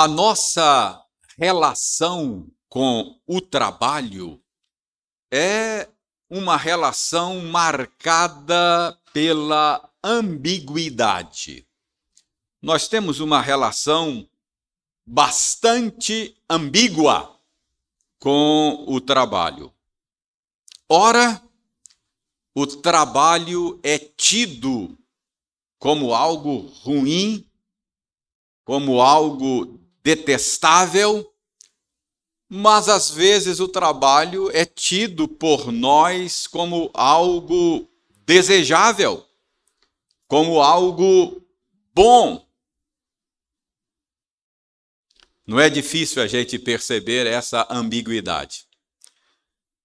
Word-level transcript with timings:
A 0.00 0.08
nossa 0.08 1.04
relação 1.36 2.50
com 2.70 3.20
o 3.26 3.38
trabalho 3.38 4.42
é 5.30 5.90
uma 6.30 6.56
relação 6.56 7.40
marcada 7.42 8.98
pela 9.12 9.92
ambiguidade. 10.02 11.68
Nós 12.62 12.88
temos 12.88 13.20
uma 13.20 13.42
relação 13.42 14.26
bastante 15.04 16.34
ambígua 16.48 17.38
com 18.18 18.86
o 18.88 19.02
trabalho. 19.02 19.70
Ora, 20.88 21.42
o 22.54 22.66
trabalho 22.66 23.78
é 23.82 23.98
tido 23.98 24.98
como 25.78 26.14
algo 26.14 26.60
ruim, 26.60 27.46
como 28.64 29.02
algo 29.02 29.78
detestável, 30.02 31.30
mas 32.48 32.88
às 32.88 33.10
vezes 33.10 33.60
o 33.60 33.68
trabalho 33.68 34.50
é 34.52 34.64
tido 34.64 35.28
por 35.28 35.70
nós 35.70 36.46
como 36.46 36.90
algo 36.92 37.88
desejável, 38.26 39.24
como 40.26 40.60
algo 40.60 41.40
bom. 41.94 42.46
Não 45.46 45.58
é 45.58 45.68
difícil 45.68 46.22
a 46.22 46.26
gente 46.26 46.58
perceber 46.58 47.26
essa 47.26 47.66
ambiguidade. 47.70 48.66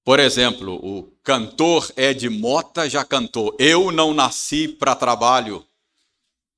Por 0.04 0.20
exemplo, 0.20 0.76
o 0.76 1.04
cantor 1.24 1.92
Ed 1.98 2.30
Mota 2.30 2.88
já 2.88 3.04
cantou: 3.04 3.56
Eu 3.58 3.92
não 3.92 4.14
nasci 4.14 4.68
para 4.68 4.96
trabalho, 4.96 5.66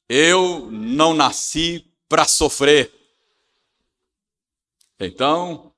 eu 0.09 0.69
não 0.69 1.13
nasci 1.13 1.89
para 2.09 2.25
sofrer. 2.25 2.96
Então, 4.99 5.71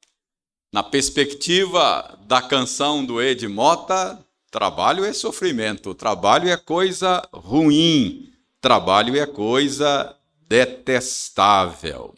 na 0.72 0.82
perspectiva 0.82 2.18
da 2.26 2.42
canção 2.42 3.04
do 3.04 3.22
Ed 3.22 3.48
Mota, 3.48 4.24
trabalho 4.50 5.04
é 5.04 5.12
sofrimento, 5.12 5.94
trabalho 5.94 6.50
é 6.50 6.56
coisa 6.56 7.28
ruim, 7.34 8.32
trabalho 8.62 9.20
é 9.20 9.26
coisa 9.26 10.16
detestável. 10.48 12.16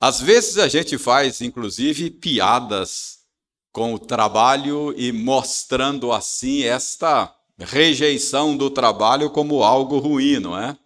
Às 0.00 0.20
vezes 0.20 0.58
a 0.58 0.68
gente 0.68 0.96
faz, 0.96 1.40
inclusive, 1.40 2.10
piadas 2.10 3.18
com 3.72 3.94
o 3.94 3.98
trabalho 3.98 4.94
e 4.96 5.10
mostrando 5.10 6.12
assim 6.12 6.62
esta 6.62 7.34
rejeição 7.58 8.56
do 8.56 8.70
trabalho 8.70 9.30
como 9.30 9.62
algo 9.64 9.98
ruim, 9.98 10.38
não 10.38 10.56
é? 10.58 10.76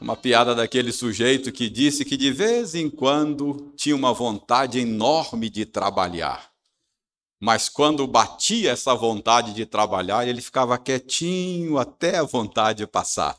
Uma 0.00 0.16
piada 0.16 0.54
daquele 0.54 0.92
sujeito 0.92 1.52
que 1.52 1.68
disse 1.68 2.04
que 2.04 2.16
de 2.16 2.32
vez 2.32 2.74
em 2.74 2.90
quando 2.90 3.72
tinha 3.76 3.94
uma 3.94 4.12
vontade 4.12 4.80
enorme 4.80 5.48
de 5.48 5.64
trabalhar. 5.64 6.50
Mas 7.40 7.68
quando 7.68 8.06
batia 8.06 8.70
essa 8.70 8.94
vontade 8.94 9.52
de 9.52 9.66
trabalhar, 9.66 10.26
ele 10.26 10.40
ficava 10.40 10.78
quietinho 10.78 11.76
até 11.78 12.18
a 12.18 12.22
vontade 12.22 12.86
passar. 12.86 13.36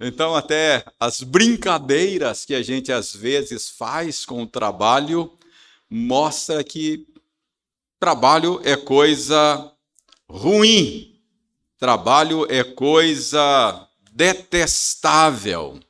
Então, 0.00 0.34
até 0.34 0.84
as 0.98 1.22
brincadeiras 1.22 2.44
que 2.44 2.54
a 2.54 2.62
gente 2.62 2.90
às 2.90 3.14
vezes 3.14 3.68
faz 3.70 4.24
com 4.24 4.42
o 4.42 4.46
trabalho 4.46 5.32
mostra 5.88 6.64
que 6.64 7.06
trabalho 8.00 8.60
é 8.64 8.76
coisa 8.76 9.72
ruim. 10.28 11.20
Trabalho 11.78 12.46
é 12.50 12.64
coisa 12.64 13.88
detestável. 14.12 15.80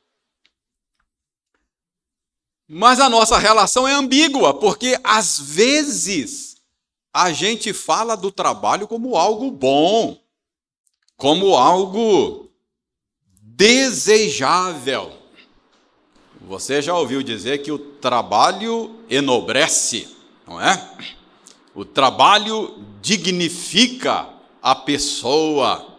Mas 2.67 2.99
a 2.99 3.09
nossa 3.09 3.37
relação 3.37 3.87
é 3.87 3.93
ambígua, 3.93 4.53
porque 4.53 4.97
às 5.03 5.37
vezes 5.39 6.57
a 7.13 7.31
gente 7.31 7.73
fala 7.73 8.15
do 8.15 8.31
trabalho 8.31 8.87
como 8.87 9.15
algo 9.15 9.51
bom, 9.51 10.19
como 11.17 11.55
algo 11.55 12.49
desejável. 13.41 15.11
Você 16.41 16.81
já 16.81 16.97
ouviu 16.97 17.21
dizer 17.21 17.59
que 17.59 17.71
o 17.71 17.77
trabalho 17.77 18.99
enobrece, 19.09 20.09
não 20.47 20.59
é? 20.59 20.97
O 21.75 21.85
trabalho 21.85 22.83
dignifica 23.01 24.29
a 24.61 24.73
pessoa. 24.73 25.92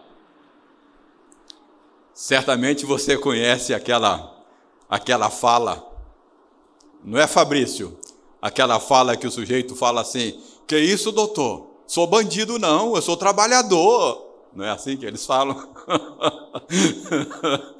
Certamente 2.15 2.85
você 2.85 3.17
conhece 3.17 3.73
aquela 3.73 4.33
aquela 4.89 5.29
fala. 5.29 5.85
Não 7.03 7.19
é 7.19 7.27
Fabrício? 7.27 7.99
Aquela 8.41 8.79
fala 8.79 9.17
que 9.17 9.27
o 9.27 9.31
sujeito 9.31 9.75
fala 9.75 9.99
assim: 9.99 10.39
"Que 10.65 10.79
isso, 10.79 11.11
doutor? 11.11 11.71
Sou 11.85 12.07
bandido 12.07 12.57
não, 12.57 12.95
eu 12.95 13.01
sou 13.01 13.17
trabalhador". 13.17 14.23
Não 14.55 14.63
é 14.63 14.69
assim 14.69 14.95
que 14.95 15.05
eles 15.05 15.25
falam? 15.25 15.67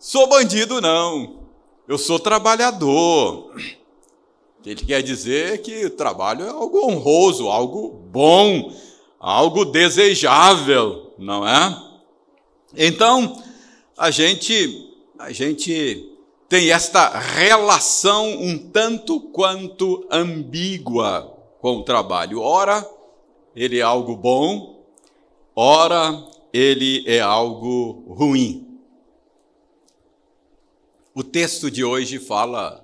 sou 0.00 0.28
bandido 0.28 0.80
não. 0.80 1.44
Eu 1.86 1.96
sou 1.96 2.18
trabalhador. 2.18 3.54
Ele 4.66 4.84
quer 4.84 5.00
dizer 5.00 5.62
que 5.62 5.86
o 5.86 5.90
trabalho 5.90 6.44
é 6.44 6.48
algo 6.48 6.90
honroso, 6.90 7.48
algo 7.48 8.02
bom, 8.10 8.72
algo 9.20 9.64
desejável, 9.64 11.14
não 11.16 11.46
é? 11.46 11.90
Então, 12.76 13.40
a 14.00 14.10
gente, 14.10 14.96
a 15.18 15.30
gente 15.30 16.10
tem 16.48 16.70
esta 16.72 17.18
relação 17.18 18.30
um 18.30 18.56
tanto 18.70 19.20
quanto 19.20 20.08
ambígua 20.10 21.36
com 21.60 21.76
o 21.76 21.82
trabalho. 21.84 22.40
Ora, 22.40 22.88
ele 23.54 23.78
é 23.78 23.82
algo 23.82 24.16
bom, 24.16 24.86
ora, 25.54 26.18
ele 26.50 27.04
é 27.06 27.20
algo 27.20 28.14
ruim. 28.14 28.80
O 31.14 31.22
texto 31.22 31.70
de 31.70 31.84
hoje 31.84 32.18
fala 32.18 32.82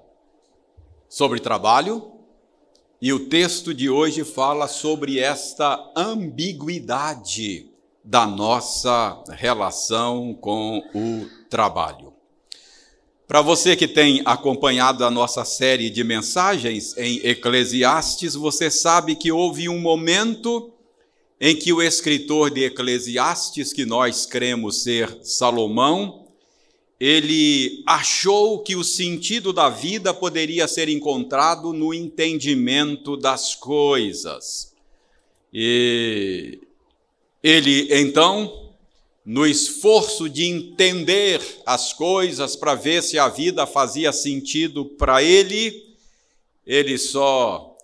sobre 1.09 1.41
trabalho 1.41 2.13
e 3.01 3.11
o 3.11 3.27
texto 3.27 3.73
de 3.73 3.89
hoje 3.89 4.23
fala 4.23 4.69
sobre 4.69 5.19
esta 5.19 5.93
ambiguidade 5.97 7.75
da 8.07 8.25
nossa 8.25 9.21
relação 9.31 10.33
com 10.33 10.79
o 10.95 11.29
trabalho. 11.51 12.13
Para 13.27 13.43
você 13.43 13.75
que 13.75 13.89
tem 13.89 14.23
acompanhado 14.25 15.05
a 15.05 15.11
nossa 15.11 15.45
série 15.45 15.91
de 15.91 16.05
mensagens 16.05 16.97
em 16.97 17.17
Eclesiastes, 17.27 18.37
você 18.37 18.71
sabe 18.71 19.17
que 19.17 19.33
houve 19.33 19.69
um 19.69 19.81
momento 19.81 20.73
em 21.41 21.57
que 21.57 21.73
o 21.73 21.83
escritor 21.83 22.49
de 22.49 22.67
Eclesiastes, 22.67 23.73
que 23.73 23.85
nós 23.85 24.25
cremos 24.25 24.85
ser 24.85 25.19
Salomão, 25.23 26.29
ele 27.01 27.83
achou 27.85 28.61
que 28.61 28.77
o 28.77 28.85
sentido 28.85 29.53
da 29.53 29.69
vida 29.69 30.15
poderia 30.15 30.69
ser 30.69 30.89
encontrado 30.89 31.73
no 31.73 31.93
entendimento 31.93 33.17
das 33.17 33.57
coisas. 33.57 34.73
E 35.53 36.61
ele, 37.49 37.87
então, 37.93 38.73
no 39.25 39.47
esforço 39.47 40.29
de 40.29 40.45
entender 40.45 41.41
as 41.65 41.93
coisas 41.93 42.57
para 42.57 42.75
ver 42.75 43.05
se 43.05 43.21
a 43.21 43.29
vida 43.29 43.65
fazia 43.69 44.13
sentido 44.13 44.85
para 44.85 45.23
ele, 45.23 45.95
ele 46.67 46.99
só 46.99 47.77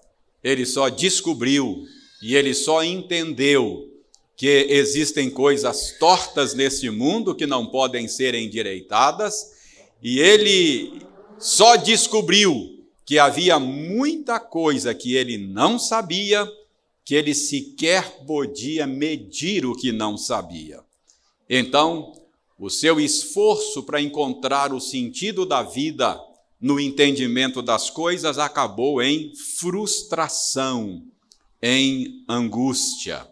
ele 0.43 0.67
só 0.67 0.89
descobriu 0.89 1.87
e 2.21 2.35
ele 2.35 2.53
só 2.53 2.83
entendeu 2.83 3.89
que 4.37 4.67
existem 4.69 5.31
coisas 5.31 5.97
tortas 5.97 6.55
nesse 6.55 6.91
mundo 6.91 7.33
que 7.33 7.47
não 7.47 7.65
podem 7.67 8.09
ser 8.09 8.35
endireitadas, 8.35 9.53
e 10.03 10.19
ele 10.19 11.03
só 11.39 11.77
descobriu 11.77 12.85
que 13.07 13.17
havia 13.17 13.61
muita 13.61 14.41
coisa 14.41 14.93
que 14.93 15.15
ele 15.15 15.39
não 15.39 15.79
sabia 15.79 16.51
que 17.13 17.17
ele 17.17 17.35
sequer 17.35 18.25
podia 18.27 18.87
medir 18.87 19.67
o 19.67 19.75
que 19.75 19.93
não 19.93 20.17
sabia. 20.17 20.81
Então, 21.47 22.11
o 22.59 22.71
seu 22.71 22.99
esforço 22.99 23.83
para 23.83 24.01
encontrar 24.01 24.73
o 24.73 24.81
sentido 24.81 25.45
da 25.45 25.63
vida 25.63 26.19
no 26.59 26.81
entendimento 26.81 27.61
das 27.61 27.91
coisas 27.91 28.39
acabou 28.39 29.03
em 29.03 29.31
frustração, 29.37 31.03
em 31.63 32.25
angústia. 32.27 33.29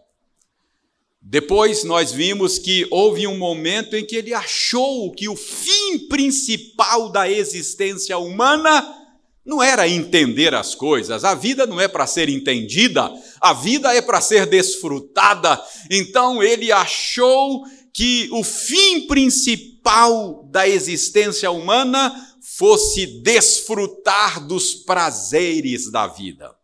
Depois 1.19 1.83
nós 1.83 2.11
vimos 2.11 2.59
que 2.59 2.85
houve 2.91 3.25
um 3.25 3.39
momento 3.39 3.95
em 3.95 4.05
que 4.05 4.15
ele 4.15 4.31
achou 4.31 5.11
que 5.11 5.27
o 5.27 5.35
fim 5.35 6.07
principal 6.07 7.09
da 7.09 7.27
existência 7.27 8.15
humana 8.19 9.01
não 9.43 9.61
era 9.61 9.87
entender 9.87 10.53
as 10.53 10.75
coisas, 10.75 11.23
a 11.23 11.33
vida 11.33 11.65
não 11.65 11.81
é 11.81 11.87
para 11.87 12.05
ser 12.05 12.29
entendida, 12.29 13.11
a 13.41 13.53
vida 13.53 13.93
é 13.93 14.01
para 14.01 14.21
ser 14.21 14.45
desfrutada. 14.45 15.59
Então 15.89 16.43
ele 16.43 16.71
achou 16.71 17.63
que 17.91 18.29
o 18.31 18.43
fim 18.43 19.07
principal 19.07 20.47
da 20.51 20.67
existência 20.67 21.49
humana 21.49 22.13
fosse 22.39 23.07
desfrutar 23.21 24.45
dos 24.45 24.75
prazeres 24.75 25.91
da 25.91 26.05
vida. 26.05 26.55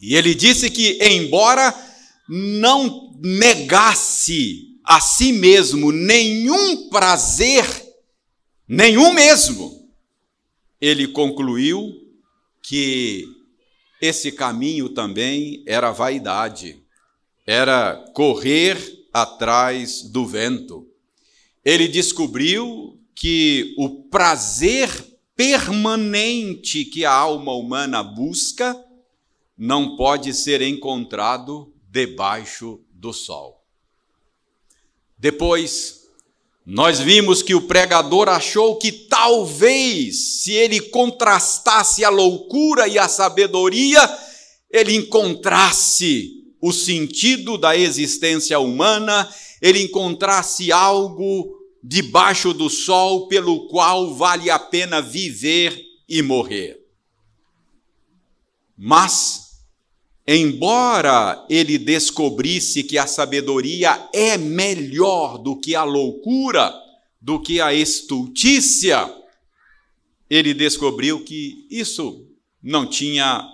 E 0.00 0.16
ele 0.16 0.34
disse 0.34 0.68
que, 0.68 0.98
embora 1.00 1.72
não 2.28 3.14
negasse 3.20 4.78
a 4.84 5.00
si 5.00 5.32
mesmo 5.32 5.92
nenhum 5.92 6.88
prazer, 6.88 7.64
nenhum 8.68 9.12
mesmo, 9.12 9.88
ele 10.80 11.08
concluiu 11.08 11.92
que 12.60 13.26
esse 14.00 14.32
caminho 14.32 14.88
também 14.88 15.62
era 15.66 15.90
vaidade, 15.92 16.82
era 17.46 18.04
correr 18.14 18.78
atrás 19.12 20.02
do 20.02 20.26
vento. 20.26 20.88
Ele 21.64 21.88
descobriu 21.88 23.00
que 23.14 23.74
o 23.78 24.04
prazer 24.08 24.90
permanente 25.36 26.84
que 26.84 27.04
a 27.04 27.12
alma 27.12 27.52
humana 27.52 28.02
busca 28.02 28.76
não 29.56 29.96
pode 29.96 30.34
ser 30.34 30.60
encontrado 30.62 31.72
debaixo 31.88 32.80
do 32.90 33.12
sol. 33.12 33.64
Depois, 35.16 36.03
nós 36.66 36.98
vimos 36.98 37.42
que 37.42 37.54
o 37.54 37.62
pregador 37.62 38.28
achou 38.28 38.76
que 38.76 38.90
talvez, 38.90 40.42
se 40.42 40.52
ele 40.52 40.80
contrastasse 40.80 42.02
a 42.02 42.08
loucura 42.08 42.88
e 42.88 42.98
a 42.98 43.06
sabedoria, 43.06 44.00
ele 44.70 44.94
encontrasse 44.94 46.30
o 46.62 46.72
sentido 46.72 47.58
da 47.58 47.76
existência 47.76 48.58
humana, 48.58 49.28
ele 49.60 49.82
encontrasse 49.82 50.72
algo 50.72 51.54
debaixo 51.82 52.54
do 52.54 52.70
sol 52.70 53.28
pelo 53.28 53.68
qual 53.68 54.14
vale 54.14 54.48
a 54.48 54.58
pena 54.58 55.02
viver 55.02 55.78
e 56.08 56.22
morrer. 56.22 56.80
Mas 58.74 59.43
Embora 60.26 61.44
ele 61.50 61.76
descobrisse 61.76 62.82
que 62.82 62.96
a 62.96 63.06
sabedoria 63.06 64.08
é 64.12 64.38
melhor 64.38 65.36
do 65.36 65.60
que 65.60 65.74
a 65.74 65.84
loucura, 65.84 66.72
do 67.20 67.40
que 67.40 67.60
a 67.60 67.74
estultícia, 67.74 69.12
ele 70.28 70.54
descobriu 70.54 71.22
que 71.22 71.66
isso 71.70 72.26
não 72.62 72.86
tinha 72.86 73.46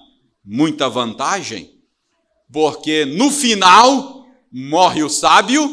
muita 0.44 0.88
vantagem, 0.88 1.74
porque 2.52 3.04
no 3.04 3.30
final 3.32 4.24
morre 4.50 5.02
o 5.02 5.08
sábio 5.08 5.68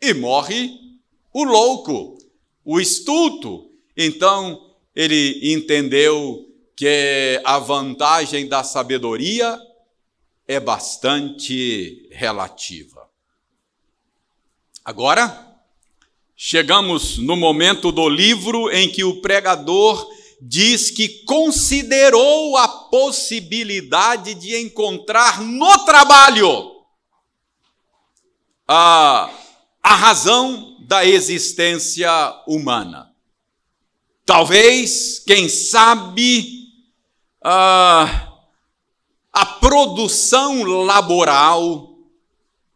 e 0.00 0.12
morre 0.12 0.70
o 1.32 1.42
louco, 1.42 2.18
o 2.62 2.78
estulto. 2.78 3.70
Então 3.96 4.74
ele 4.94 5.52
entendeu 5.54 6.46
que 6.76 7.40
a 7.44 7.58
vantagem 7.58 8.46
da 8.46 8.62
sabedoria 8.62 9.58
é 10.46 10.60
bastante 10.60 12.08
relativa. 12.12 13.08
Agora, 14.84 15.56
chegamos 16.36 17.16
no 17.18 17.36
momento 17.36 17.90
do 17.90 18.08
livro 18.08 18.70
em 18.70 18.90
que 18.90 19.02
o 19.02 19.22
pregador 19.22 20.06
diz 20.40 20.90
que 20.90 21.24
considerou 21.24 22.56
a 22.58 22.68
possibilidade 22.68 24.34
de 24.34 24.56
encontrar 24.60 25.40
no 25.40 25.84
trabalho 25.86 26.74
a, 28.68 29.30
a 29.82 29.94
razão 29.94 30.76
da 30.80 31.06
existência 31.06 32.10
humana. 32.46 33.10
Talvez, 34.26 35.18
quem 35.18 35.48
sabe, 35.48 36.68
uh, 37.44 38.33
a 39.34 39.44
produção 39.44 40.62
laboral, 40.62 41.98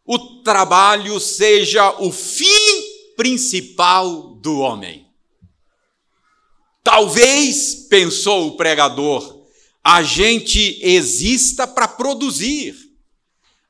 o 0.05 0.19
trabalho 0.43 1.20
seja 1.20 1.88
o 2.00 2.10
fim 2.10 3.14
principal 3.16 4.34
do 4.43 4.58
homem. 4.58 5.06
Talvez, 6.82 7.87
pensou 7.88 8.49
o 8.49 8.56
pregador, 8.56 9.44
a 9.84 10.02
gente 10.02 10.81
exista 10.82 11.64
para 11.64 11.87
produzir, 11.87 12.75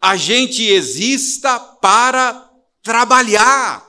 a 0.01 0.17
gente 0.17 0.65
exista 0.65 1.59
para 1.59 2.51
trabalhar. 2.83 3.87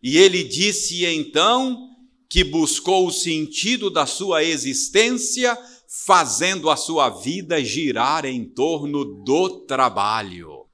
E 0.00 0.16
ele 0.16 0.44
disse 0.44 1.04
então 1.04 1.88
que 2.28 2.44
buscou 2.44 3.08
o 3.08 3.12
sentido 3.12 3.90
da 3.90 4.06
sua 4.06 4.44
existência 4.44 5.58
fazendo 5.92 6.70
a 6.70 6.76
sua 6.76 7.10
vida 7.10 7.64
girar 7.64 8.24
em 8.24 8.44
torno 8.44 9.04
do 9.04 9.66
trabalho. 9.66 10.66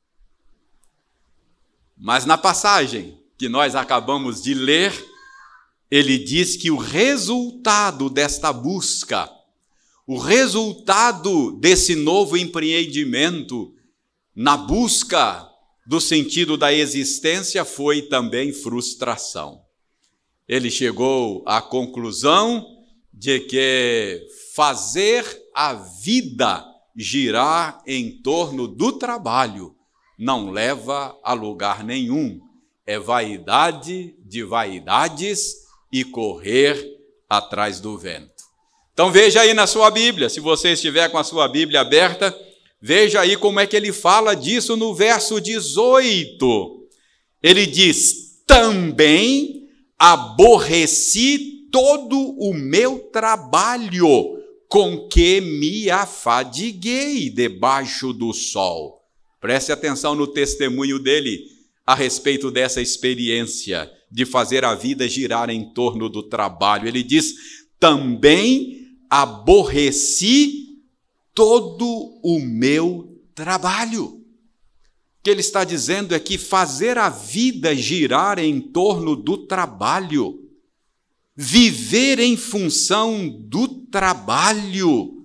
Mas 1.97 2.27
na 2.27 2.37
passagem 2.37 3.19
que 3.39 3.49
nós 3.49 3.75
acabamos 3.75 4.43
de 4.43 4.53
ler, 4.53 4.93
ele 5.91 6.19
diz 6.19 6.55
que 6.55 6.71
o 6.71 6.77
resultado 6.77 8.11
desta 8.11 8.53
busca, 8.53 9.31
o 10.07 10.19
resultado 10.19 11.53
desse 11.53 11.95
novo 11.95 12.37
empreendimento 12.37 13.75
na 14.35 14.55
busca 14.55 15.49
do 15.87 15.99
sentido 15.99 16.59
da 16.59 16.75
existência 16.75 17.65
foi 17.65 18.03
também 18.03 18.53
frustração. 18.53 19.63
Ele 20.47 20.71
chegou 20.71 21.43
à 21.47 21.63
conclusão 21.63 22.67
de 23.11 23.41
que 23.41 24.29
fazer 24.57 25.23
a 25.55 25.75
vida 25.75 26.65
girar 26.97 27.83
em 27.87 28.23
torno 28.23 28.67
do 28.67 28.93
trabalho 28.93 29.77
não 30.19 30.49
leva 30.51 31.15
a 31.23 31.35
lugar 31.35 31.85
nenhum. 31.85 32.41
É 32.87 32.99
vaidade 32.99 34.15
de 34.25 34.43
vaidades 34.43 35.57
e 35.93 36.03
correr 36.05 36.83
atrás 37.29 37.81
do 37.81 37.99
vento. 37.99 38.33
Então 38.95 39.13
veja 39.13 39.43
aí 39.43 39.53
na 39.53 39.67
sua 39.67 39.91
Bíblia, 39.91 40.31
se 40.31 40.41
você 40.41 40.73
estiver 40.73 41.11
com 41.11 41.19
a 41.19 41.25
sua 41.25 41.47
Bíblia 41.47 41.83
aberta, 41.83 42.35
veja 42.81 43.21
aí 43.21 43.37
como 43.37 43.61
é 43.61 43.67
que 43.67 43.77
ele 43.77 43.93
fala 43.93 44.35
disso 44.35 44.75
no 44.75 44.95
verso 44.95 45.39
18. 45.39 46.89
Ele 47.43 47.67
diz: 47.67 48.43
Também 48.47 49.69
aborreci 49.99 51.69
todo 51.71 52.19
o 52.39 52.55
meu 52.55 53.01
trabalho 53.13 54.36
com 54.69 55.09
que 55.09 55.41
me 55.41 55.91
afadiguei 55.91 57.31
debaixo 57.31 58.13
do 58.13 58.33
sol. 58.33 59.01
Preste 59.41 59.71
atenção 59.71 60.15
no 60.15 60.27
testemunho 60.27 60.99
dele 60.99 61.41
a 61.87 61.95
respeito 61.95 62.51
dessa 62.51 62.81
experiência 62.81 63.91
de 64.11 64.25
fazer 64.25 64.65
a 64.65 64.75
vida 64.75 65.09
girar 65.09 65.51
em 65.51 65.73
torno 65.73 66.09
do 66.09 66.23
trabalho. 66.23 66.89
Ele 66.89 67.03
diz: 67.03 67.35
também 67.79 68.89
aborreci 69.09 70.81
todo 71.33 72.21
o 72.23 72.41
meu 72.41 73.21
trabalho. 73.35 74.05
O 74.07 74.23
que 75.23 75.31
ele 75.31 75.41
está 75.41 75.65
dizendo 75.65 76.15
é 76.15 76.19
que 76.19 76.39
fazer 76.39 76.99
a 76.99 77.09
vida 77.09 77.75
girar 77.75 78.39
em 78.39 78.61
torno 78.61 79.15
do 79.15 79.37
trabalho 79.37 80.46
viver 81.37 82.19
em 82.19 82.37
função 82.37 83.29
do 83.29 83.69
trabalho, 83.69 85.25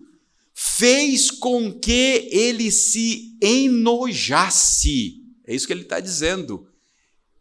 fez 0.53 1.31
com 1.31 1.71
que 1.71 2.27
ele 2.31 2.69
se 2.69 3.37
enojasse. 3.41 5.21
É 5.47 5.55
isso 5.55 5.65
que 5.65 5.73
ele 5.73 5.83
está 5.83 5.99
dizendo. 5.99 6.67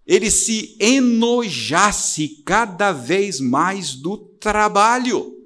Ele 0.07 0.31
se 0.31 0.77
enojasse 0.81 2.43
cada 2.45 2.93
vez 2.93 3.41
mais 3.41 3.95
do 3.95 4.17
trabalho. 4.17 5.37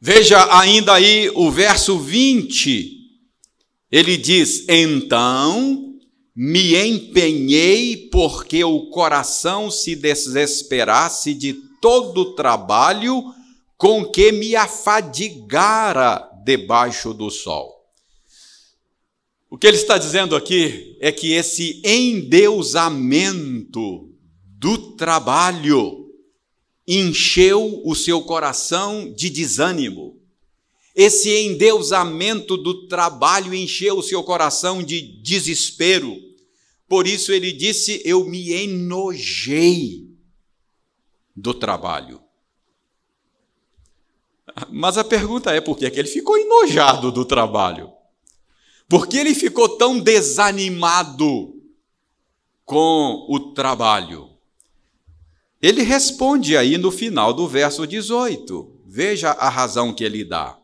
Veja 0.00 0.58
ainda 0.58 0.94
aí 0.94 1.30
o 1.34 1.50
verso 1.50 1.98
20. 1.98 3.00
Ele 3.90 4.16
diz: 4.16 4.64
Então 4.68 5.83
me 6.34 6.74
empenhei 6.76 8.08
porque 8.10 8.64
o 8.64 8.90
coração 8.90 9.70
se 9.70 9.94
desesperasse 9.94 11.32
de 11.32 11.52
todo 11.80 12.22
o 12.22 12.34
trabalho 12.34 13.32
com 13.76 14.04
que 14.04 14.32
me 14.32 14.56
afadigara 14.56 16.28
debaixo 16.44 17.14
do 17.14 17.30
sol. 17.30 17.72
O 19.48 19.56
que 19.56 19.68
ele 19.68 19.76
está 19.76 19.96
dizendo 19.96 20.34
aqui 20.34 20.96
é 21.00 21.12
que 21.12 21.30
esse 21.32 21.80
endeusamento 21.84 24.10
do 24.58 24.96
trabalho 24.96 26.10
encheu 26.88 27.80
o 27.84 27.94
seu 27.94 28.22
coração 28.22 29.12
de 29.12 29.30
desânimo. 29.30 30.18
Esse 30.94 31.28
endeusamento 31.30 32.56
do 32.56 32.86
trabalho 32.86 33.52
encheu 33.52 33.98
o 33.98 34.02
seu 34.02 34.22
coração 34.22 34.82
de 34.82 35.00
desespero, 35.20 36.16
Por 36.86 37.06
isso 37.06 37.32
ele 37.32 37.50
disse: 37.50 38.00
Eu 38.04 38.24
me 38.24 38.52
enojei 38.52 40.06
do 41.34 41.52
trabalho. 41.52 42.20
Mas 44.70 44.96
a 44.96 45.02
pergunta 45.02 45.50
é 45.50 45.60
por 45.60 45.76
que 45.76 45.86
ele 45.86 46.06
ficou 46.06 46.36
enojado 46.36 47.10
do 47.10 47.24
trabalho? 47.24 47.90
Por 48.88 49.08
que 49.08 49.16
ele 49.16 49.34
ficou 49.34 49.76
tão 49.76 49.98
desanimado 49.98 51.60
com 52.64 53.26
o 53.28 53.52
trabalho? 53.52 54.30
Ele 55.60 55.82
responde 55.82 56.56
aí 56.56 56.76
no 56.76 56.92
final 56.92 57.32
do 57.32 57.48
verso 57.48 57.86
18. 57.86 58.82
Veja 58.86 59.30
a 59.30 59.48
razão 59.48 59.92
que 59.92 60.04
ele 60.04 60.22
dá. 60.22 60.58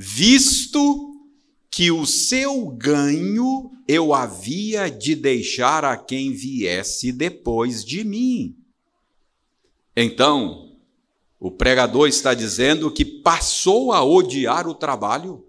Visto 0.00 1.12
que 1.68 1.90
o 1.90 2.06
seu 2.06 2.68
ganho 2.68 3.72
eu 3.88 4.14
havia 4.14 4.88
de 4.88 5.16
deixar 5.16 5.84
a 5.84 5.96
quem 5.96 6.32
viesse 6.32 7.10
depois 7.10 7.84
de 7.84 8.04
mim. 8.04 8.54
Então, 9.96 10.76
o 11.40 11.50
pregador 11.50 12.06
está 12.06 12.32
dizendo 12.32 12.92
que 12.92 13.04
passou 13.04 13.90
a 13.90 14.04
odiar 14.04 14.68
o 14.68 14.74
trabalho, 14.74 15.44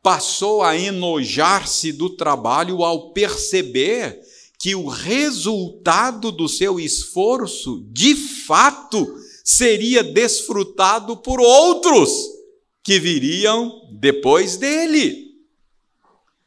passou 0.00 0.62
a 0.62 0.78
enojar-se 0.78 1.90
do 1.90 2.10
trabalho 2.10 2.84
ao 2.84 3.10
perceber 3.10 4.20
que 4.56 4.76
o 4.76 4.86
resultado 4.86 6.30
do 6.30 6.48
seu 6.48 6.78
esforço, 6.78 7.84
de 7.90 8.14
fato, 8.14 9.04
seria 9.42 10.04
desfrutado 10.04 11.16
por 11.16 11.40
outros 11.40 12.31
que 12.82 12.98
viriam 12.98 13.88
depois 13.92 14.56
dele. 14.56 15.32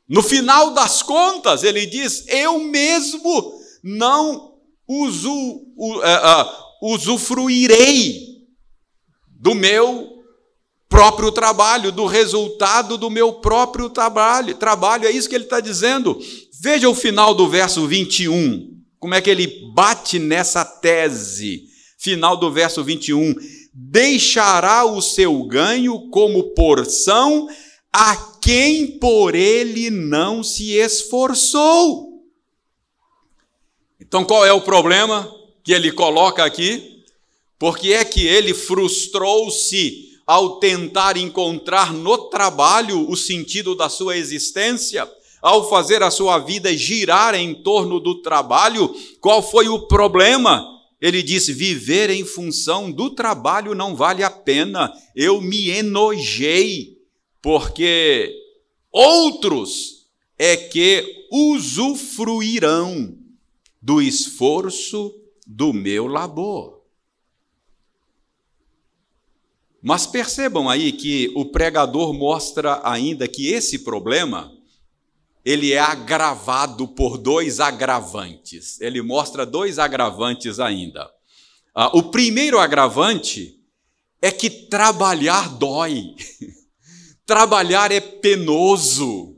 No 0.07 0.21
final 0.21 0.71
das 0.71 1.01
contas, 1.01 1.63
ele 1.63 1.85
diz: 1.85 2.25
Eu 2.27 2.59
mesmo 2.59 3.59
não 3.83 4.55
uso, 4.87 5.31
uh, 5.31 5.97
uh, 5.97 6.93
usufruirei 6.93 8.35
do 9.27 9.55
meu 9.55 10.15
próprio 10.87 11.31
trabalho, 11.31 11.91
do 11.91 12.05
resultado 12.05 12.97
do 12.97 13.09
meu 13.09 13.33
próprio 13.33 13.89
trabalho. 13.89 14.55
Trabalho, 14.55 15.07
é 15.07 15.11
isso 15.11 15.27
que 15.27 15.35
ele 15.35 15.45
está 15.45 15.59
dizendo. 15.59 16.19
Veja 16.61 16.87
o 16.89 16.95
final 16.95 17.33
do 17.33 17.49
verso 17.49 17.87
21, 17.87 18.79
como 18.99 19.13
é 19.13 19.21
que 19.21 19.29
ele 19.29 19.71
bate 19.73 20.19
nessa 20.19 20.63
tese. 20.63 21.63
Final 21.97 22.37
do 22.37 22.51
verso 22.51 22.83
21. 22.83 23.35
Deixará 23.75 24.85
o 24.85 25.01
seu 25.01 25.43
ganho 25.43 26.09
como 26.09 26.55
porção 26.55 27.49
a 27.91 28.15
quem 28.41 28.99
por 28.99 29.35
ele 29.35 29.89
não 29.89 30.41
se 30.41 30.71
esforçou. 30.71 32.23
Então 33.99 34.23
qual 34.23 34.45
é 34.45 34.53
o 34.53 34.61
problema? 34.61 35.35
que 35.65 35.73
ele 35.73 35.91
coloca 35.91 36.45
aqui, 36.45 37.03
porque 37.57 37.91
é 37.91 38.05
que 38.05 38.25
ele 38.25 38.53
frustrou-se 38.53 40.11
ao 40.27 40.59
tentar 40.59 41.17
encontrar 41.17 41.91
no 41.91 42.29
trabalho 42.29 43.09
o 43.09 43.17
sentido 43.17 43.75
da 43.75 43.89
sua 43.89 44.15
existência, 44.15 45.11
ao 45.41 45.67
fazer 45.67 46.03
a 46.03 46.11
sua 46.11 46.37
vida 46.37 46.75
girar 46.77 47.33
em 47.33 47.53
torno 47.55 47.99
do 47.99 48.21
trabalho, 48.21 48.93
qual 49.19 49.41
foi 49.41 49.67
o 49.67 49.87
problema? 49.87 50.74
Ele 51.05 51.21
disse: 51.21 51.53
viver 51.53 52.09
em 52.09 52.25
função 52.25 52.91
do 52.91 53.11
trabalho 53.11 53.75
não 53.75 53.95
vale 53.95 54.23
a 54.23 54.29
pena. 54.31 54.91
Eu 55.15 55.39
me 55.39 55.69
enojei, 55.69 56.97
porque 57.43 58.33
outros 58.91 60.07
é 60.35 60.57
que 60.57 61.27
usufruirão 61.31 63.15
do 63.79 64.01
esforço 64.01 65.13
do 65.45 65.71
meu 65.71 66.07
labor. 66.07 66.81
Mas 69.83 70.07
percebam 70.07 70.67
aí 70.67 70.91
que 70.91 71.31
o 71.35 71.45
pregador 71.45 72.15
mostra 72.15 72.81
ainda 72.83 73.27
que 73.27 73.45
esse 73.45 73.83
problema 73.83 74.54
ele 75.45 75.73
é 75.73 75.79
agravado 75.79 76.87
por 76.87 77.19
dois 77.19 77.59
agravantes. 77.59 78.81
Ele 78.81 78.99
mostra 79.03 79.45
dois 79.45 79.77
agravantes 79.77 80.59
ainda. 80.59 81.07
Ah, 81.75 81.95
o 81.95 82.03
primeiro 82.09 82.57
agravante 82.57 83.55
é 84.19 84.31
que 84.31 84.49
trabalhar 84.49 85.47
dói. 85.49 86.15
trabalhar 87.27 87.91
é 87.91 87.99
penoso. 87.99 89.35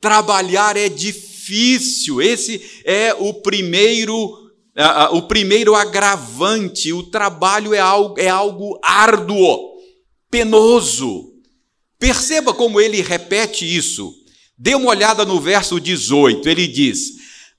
Trabalhar 0.00 0.78
é 0.78 0.88
difícil. 0.88 2.22
Esse 2.22 2.82
é 2.84 3.12
o 3.12 3.34
primeiro 3.34 4.40
o 5.12 5.22
primeiro 5.22 5.74
agravante, 5.74 6.94
o 6.94 7.02
trabalho 7.02 7.74
é 7.74 7.78
algo, 7.78 8.18
é 8.18 8.28
algo 8.28 8.80
árduo, 8.82 9.76
penoso. 10.30 11.34
Perceba 11.98 12.54
como 12.54 12.80
ele 12.80 13.02
repete 13.02 13.66
isso. 13.66 14.21
Dê 14.56 14.74
uma 14.74 14.90
olhada 14.90 15.24
no 15.24 15.40
verso 15.40 15.80
18, 15.80 16.48
ele 16.48 16.66
diz: 16.66 17.12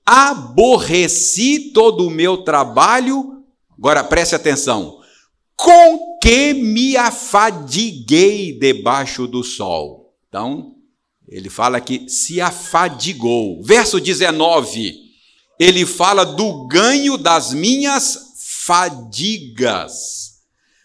Aborreci 0.05 1.71
todo 1.73 2.07
o 2.07 2.11
meu 2.11 2.37
trabalho, 2.37 3.43
agora 3.77 4.03
preste 4.03 4.35
atenção, 4.35 4.99
com 5.55 6.17
que 6.21 6.53
me 6.53 6.95
afadiguei 6.95 8.57
debaixo 8.57 9.27
do 9.27 9.43
sol. 9.43 10.13
Então, 10.29 10.75
ele 11.27 11.49
fala 11.49 11.81
que 11.81 12.07
se 12.09 12.39
afadigou. 12.39 13.61
Verso 13.63 13.99
19 13.99 15.03
ele 15.59 15.85
fala 15.85 16.25
do 16.25 16.67
ganho 16.67 17.17
das 17.17 17.53
minhas 17.53 18.33
fadigas. 18.65 20.33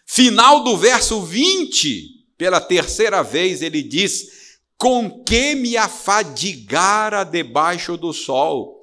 Final 0.05 0.63
do 0.63 0.77
verso 0.77 1.21
20, 1.21 2.25
pela 2.37 2.61
terceira 2.61 3.21
vez, 3.23 3.61
ele 3.61 3.83
diz: 3.83 4.38
Com 4.79 5.23
que 5.23 5.53
me 5.55 5.77
afadigara 5.77 7.23
debaixo 7.23 7.95
do 7.97 8.13
sol? 8.13 8.79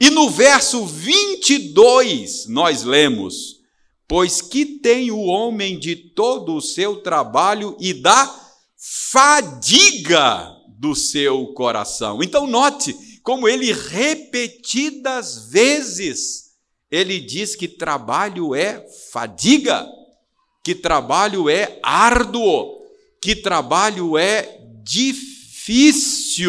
E 0.00 0.10
no 0.10 0.30
verso 0.30 0.84
22, 0.84 2.46
nós 2.48 2.82
lemos: 2.82 3.60
Pois 4.08 4.40
que 4.40 4.64
tem 4.64 5.10
o 5.10 5.20
homem 5.20 5.78
de 5.78 5.94
todo 5.94 6.56
o 6.56 6.60
seu 6.60 7.02
trabalho 7.02 7.76
e 7.78 7.92
da 7.94 8.34
fadiga 9.12 10.52
do 10.78 10.94
seu 10.94 11.46
coração. 11.48 12.22
Então, 12.22 12.46
note 12.46 12.96
como 13.22 13.48
ele 13.48 13.72
repetidas 13.72 15.50
vezes 15.50 16.46
ele 16.90 17.18
diz 17.18 17.56
que 17.56 17.66
trabalho 17.66 18.54
é 18.54 18.86
fadiga, 19.12 19.86
que 20.62 20.74
trabalho 20.74 21.50
é 21.50 21.78
árduo, 21.82 22.82
que 23.20 23.34
trabalho 23.34 24.16
é 24.16 24.60
difícil. 24.86 26.46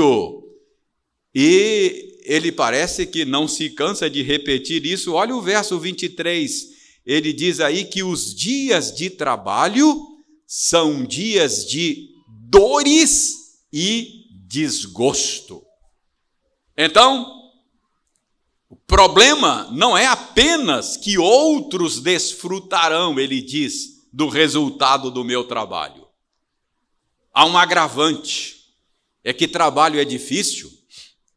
E 1.34 2.22
ele 2.24 2.52
parece 2.52 3.08
que 3.08 3.26
não 3.26 3.48
se 3.48 3.72
cansa 3.72 4.08
de 4.10 4.22
repetir 4.22 4.86
isso. 4.86 5.14
Olha 5.14 5.36
o 5.36 5.42
verso 5.42 5.80
23. 5.80 6.78
Ele 7.06 7.34
diz 7.34 7.60
aí 7.60 7.86
que 7.86 8.04
os 8.04 8.36
dias 8.36 8.94
de 8.96 9.10
trabalho 9.10 10.00
são 10.46 11.04
dias 11.04 11.66
de 11.66 12.10
dores 12.50 13.34
e 13.74 14.26
desgosto. 14.48 15.64
Então, 16.78 17.26
o 18.70 18.76
problema 18.76 19.70
não 19.72 19.98
é 19.98 20.06
apenas 20.06 20.96
que 20.98 21.18
outros 21.18 22.00
desfrutarão, 22.00 23.20
ele 23.20 23.42
diz, 23.42 24.06
do 24.14 24.28
resultado 24.28 25.10
do 25.10 25.24
meu 25.24 25.46
trabalho. 25.46 26.07
Há 27.38 27.46
um 27.46 27.56
agravante: 27.56 28.74
é 29.24 29.32
que 29.32 29.48
trabalho 29.48 30.00
é 30.00 30.04
difícil, 30.04 30.72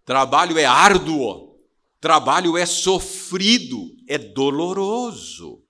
trabalho 0.02 0.58
é 0.58 0.64
árduo, 0.64 1.60
trabalho 2.00 2.56
é 2.56 2.64
sofrido, 2.64 3.94
é 4.08 4.16
doloroso. 4.16 5.62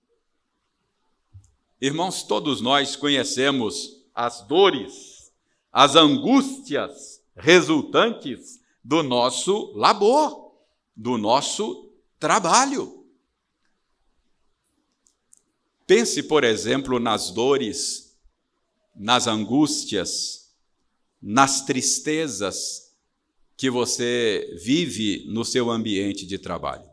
Irmãos, 1.81 2.23
todos 2.23 2.61
nós 2.61 2.95
conhecemos 2.95 4.05
as 4.15 4.47
dores, 4.47 5.33
as 5.73 5.97
angústias 5.97 7.21
resultantes 7.35 8.61
do 8.85 9.03
nosso 9.03 9.73
labor, 9.75 10.53
do 10.95 11.19
nosso 11.19 11.91
trabalho. 12.21 13.05
Pense, 15.89 16.23
por 16.23 16.45
exemplo, 16.45 17.01
nas 17.01 17.33
dores, 17.33 18.10
nas 18.95 19.27
angústias, 19.27 20.55
nas 21.21 21.63
tristezas 21.63 22.93
que 23.57 23.71
você 23.71 24.59
vive 24.63 25.27
no 25.29 25.45
seu 25.45 25.71
ambiente 25.71 26.27
de 26.27 26.39
trabalho. 26.39 26.89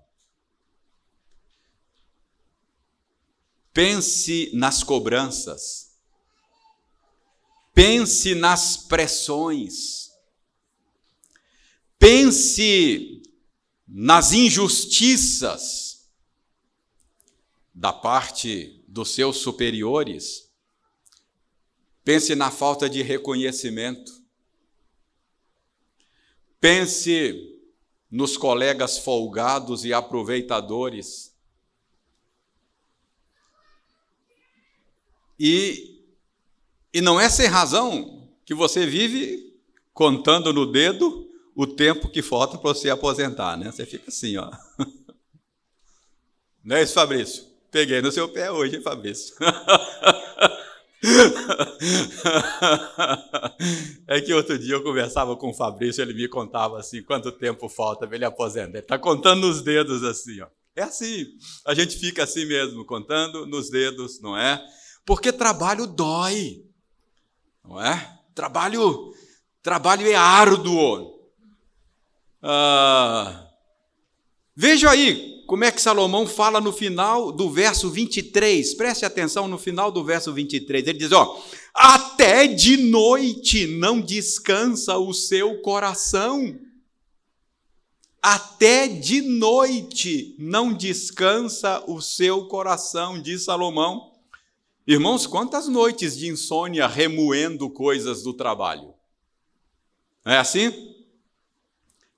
Pense 3.73 4.51
nas 4.53 4.83
cobranças. 4.83 5.91
Pense 7.73 8.33
nas 8.33 8.77
pressões 8.77 10.07
Pense 11.99 13.23
nas 13.87 14.31
injustiças 14.31 16.07
da 17.73 17.91
parte 17.91 18.83
dos 18.87 19.13
seus 19.13 19.37
superiores. 19.37 20.46
Pense 22.07 22.33
na 22.35 22.49
falta 22.49 22.89
de 22.89 23.01
reconhecimento. 23.01 24.13
Pense 26.57 27.59
nos 28.09 28.37
colegas 28.37 28.97
folgados 28.97 29.83
e 29.83 29.91
aproveitadores. 29.91 31.35
E, 35.37 36.01
e 36.93 37.01
não 37.01 37.19
é 37.19 37.27
sem 37.27 37.47
razão 37.47 38.31
que 38.45 38.53
você 38.53 38.85
vive 38.85 39.59
contando 39.93 40.53
no 40.53 40.65
dedo 40.65 41.29
o 41.53 41.67
tempo 41.67 42.07
que 42.07 42.21
falta 42.21 42.57
para 42.57 42.73
você 42.73 42.89
aposentar, 42.89 43.57
né? 43.57 43.69
Você 43.69 43.85
fica 43.85 44.05
assim, 44.07 44.37
ó. 44.37 44.49
Não 46.63 46.77
é 46.77 46.83
isso, 46.83 46.93
Fabrício? 46.93 47.43
Peguei 47.69 48.01
no 48.01 48.13
seu 48.13 48.29
pé 48.29 48.49
hoje, 48.49 48.77
hein, 48.77 48.81
Fabrício? 48.81 49.35
É 54.07 54.19
que 54.21 54.33
outro 54.33 54.57
dia 54.57 54.75
eu 54.75 54.83
conversava 54.83 55.35
com 55.35 55.49
o 55.49 55.53
Fabrício, 55.53 56.01
ele 56.01 56.13
me 56.13 56.27
contava 56.27 56.79
assim, 56.79 57.03
quanto 57.03 57.31
tempo 57.31 57.69
falta 57.69 58.07
para 58.07 58.15
ele 58.15 58.25
aposentar. 58.25 58.69
Ele 58.69 58.79
está 58.79 58.97
contando 58.97 59.47
nos 59.47 59.61
dedos 59.61 60.03
assim, 60.03 60.41
ó. 60.41 60.47
É 60.75 60.83
assim, 60.83 61.25
a 61.65 61.73
gente 61.73 61.97
fica 61.97 62.23
assim 62.23 62.45
mesmo, 62.45 62.85
contando 62.85 63.45
nos 63.45 63.69
dedos, 63.69 64.21
não 64.21 64.37
é? 64.37 64.63
Porque 65.05 65.31
trabalho 65.31 65.87
dói, 65.87 66.63
não 67.63 67.81
é? 67.81 68.19
Trabalho, 68.35 69.11
trabalho 69.63 70.07
é 70.07 70.13
árduo, 70.13 71.17
ah, 72.41 73.47
veja 74.55 74.91
aí 74.91 75.36
como 75.47 75.63
é 75.63 75.71
que 75.71 75.81
Salomão 75.81 76.27
fala 76.27 76.59
no 76.59 76.73
final 76.73 77.31
do 77.31 77.49
verso 77.49 77.89
23. 77.89 78.73
Preste 78.73 79.05
atenção 79.05 79.47
no 79.47 79.57
final 79.57 79.89
do 79.89 80.03
verso 80.03 80.33
23. 80.33 80.85
Ele 80.85 80.97
diz: 80.99 81.13
Ó, 81.13 81.41
até 81.73 82.45
de 82.47 82.75
noite 82.75 83.65
não 83.65 84.01
descansa 84.01 84.97
o 84.97 85.13
seu 85.13 85.61
coração. 85.61 86.59
Até 88.21 88.89
de 88.89 89.21
noite 89.21 90.35
não 90.37 90.73
descansa 90.73 91.81
o 91.87 92.01
seu 92.01 92.45
coração, 92.47 93.21
diz 93.21 93.45
Salomão. 93.45 94.11
Irmãos, 94.85 95.25
quantas 95.25 95.69
noites 95.69 96.17
de 96.17 96.27
insônia 96.27 96.87
remoendo 96.87 97.69
coisas 97.69 98.21
do 98.21 98.33
trabalho? 98.33 98.93
Não 100.25 100.33
é 100.33 100.39
assim? 100.39 100.93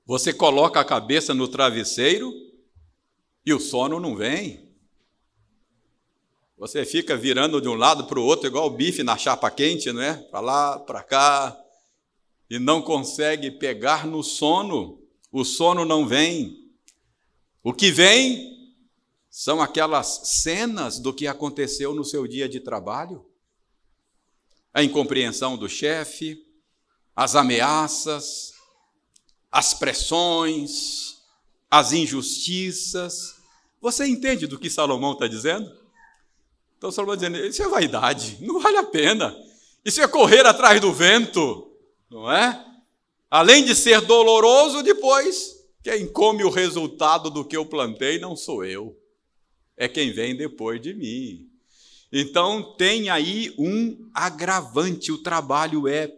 Você 0.04 0.34
coloca 0.34 0.80
a 0.80 0.86
cabeça 0.86 1.32
no 1.36 1.48
travesseiro 1.48 2.49
e 3.50 3.54
o 3.54 3.60
sono 3.60 4.00
não 4.00 4.16
vem. 4.16 4.70
Você 6.58 6.86
fica 6.86 7.18
virando 7.18 7.62
de 7.62 7.68
um 7.68 7.74
lado 7.74 8.06
para 8.06 8.20
o 8.20 8.24
outro, 8.24 8.48
igual 8.48 8.68
o 8.68 8.72
bife 8.72 9.02
na 9.02 9.18
chapa 9.18 9.50
quente, 9.50 9.92
não 9.92 10.02
é? 10.02 10.14
Para 10.14 10.40
lá, 10.40 10.80
para 10.80 11.02
cá, 11.02 11.58
e 12.50 12.60
não 12.60 12.82
consegue 12.82 13.50
pegar 13.50 14.06
no 14.06 14.22
sono. 14.24 15.02
O 15.32 15.44
sono 15.46 15.86
não 15.86 16.08
vem. 16.08 16.70
O 17.64 17.74
que 17.74 17.92
vem 17.92 18.76
são 19.30 19.62
aquelas 19.62 20.22
cenas 20.26 21.00
do 21.00 21.14
que 21.14 21.28
aconteceu 21.28 21.94
no 21.94 22.04
seu 22.04 22.28
dia 22.28 22.50
de 22.50 22.60
trabalho. 22.60 23.26
A 24.74 24.84
incompreensão 24.84 25.58
do 25.58 25.70
chefe, 25.70 26.46
as 27.16 27.36
ameaças, 27.36 28.54
as 29.52 29.74
pressões, 29.74 31.20
as 31.70 31.94
injustiças. 31.94 33.39
Você 33.82 34.06
entende 34.06 34.46
do 34.48 34.60
que 34.60 34.70
Salomão 34.70 35.14
está 35.14 35.28
dizendo? 35.28 35.72
Então, 36.78 36.92
Salomão 36.92 37.16
está 37.16 37.28
dizendo: 37.28 37.46
isso 37.46 37.64
é 37.64 37.68
vaidade, 37.68 38.38
não 38.42 38.60
vale 38.60 38.78
a 38.78 38.84
pena. 38.84 39.36
Isso 39.84 40.02
é 40.02 40.08
correr 40.08 40.46
atrás 40.46 40.80
do 40.82 40.94
vento, 40.94 41.72
não 42.10 42.32
é? 42.32 42.66
Além 43.30 43.64
de 43.64 43.76
ser 43.76 44.02
doloroso, 44.02 44.82
depois, 44.82 45.56
quem 45.84 46.08
come 46.08 46.44
o 46.44 46.50
resultado 46.50 47.30
do 47.30 47.46
que 47.46 47.56
eu 47.56 47.66
plantei 47.66 48.20
não 48.20 48.36
sou 48.36 48.66
eu, 48.66 48.98
é 49.78 49.88
quem 49.88 50.12
vem 50.12 50.36
depois 50.36 50.82
de 50.82 50.94
mim. 50.94 51.48
Então, 52.12 52.76
tem 52.76 53.10
aí 53.10 53.54
um 53.58 54.10
agravante: 54.14 55.12
o 55.12 55.18
trabalho 55.20 55.88
é 55.88 56.12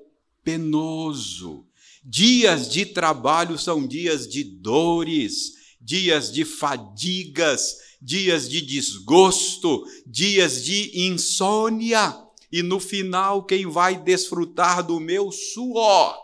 penoso. 0.43 1.65
Dias 2.03 2.69
de 2.69 2.85
trabalho 2.85 3.59
são 3.59 3.85
dias 3.85 4.27
de 4.27 4.43
dores, 4.43 5.60
dias 5.81 6.31
de 6.31 6.45
fadigas, 6.45 7.77
dias 8.01 8.49
de 8.49 8.61
desgosto, 8.61 9.83
dias 10.05 10.63
de 10.63 11.07
insônia. 11.07 12.17
E 12.51 12.61
no 12.61 12.79
final, 12.79 13.43
quem 13.43 13.65
vai 13.65 13.97
desfrutar 13.97 14.85
do 14.85 14.99
meu 14.99 15.31
suor 15.31 16.17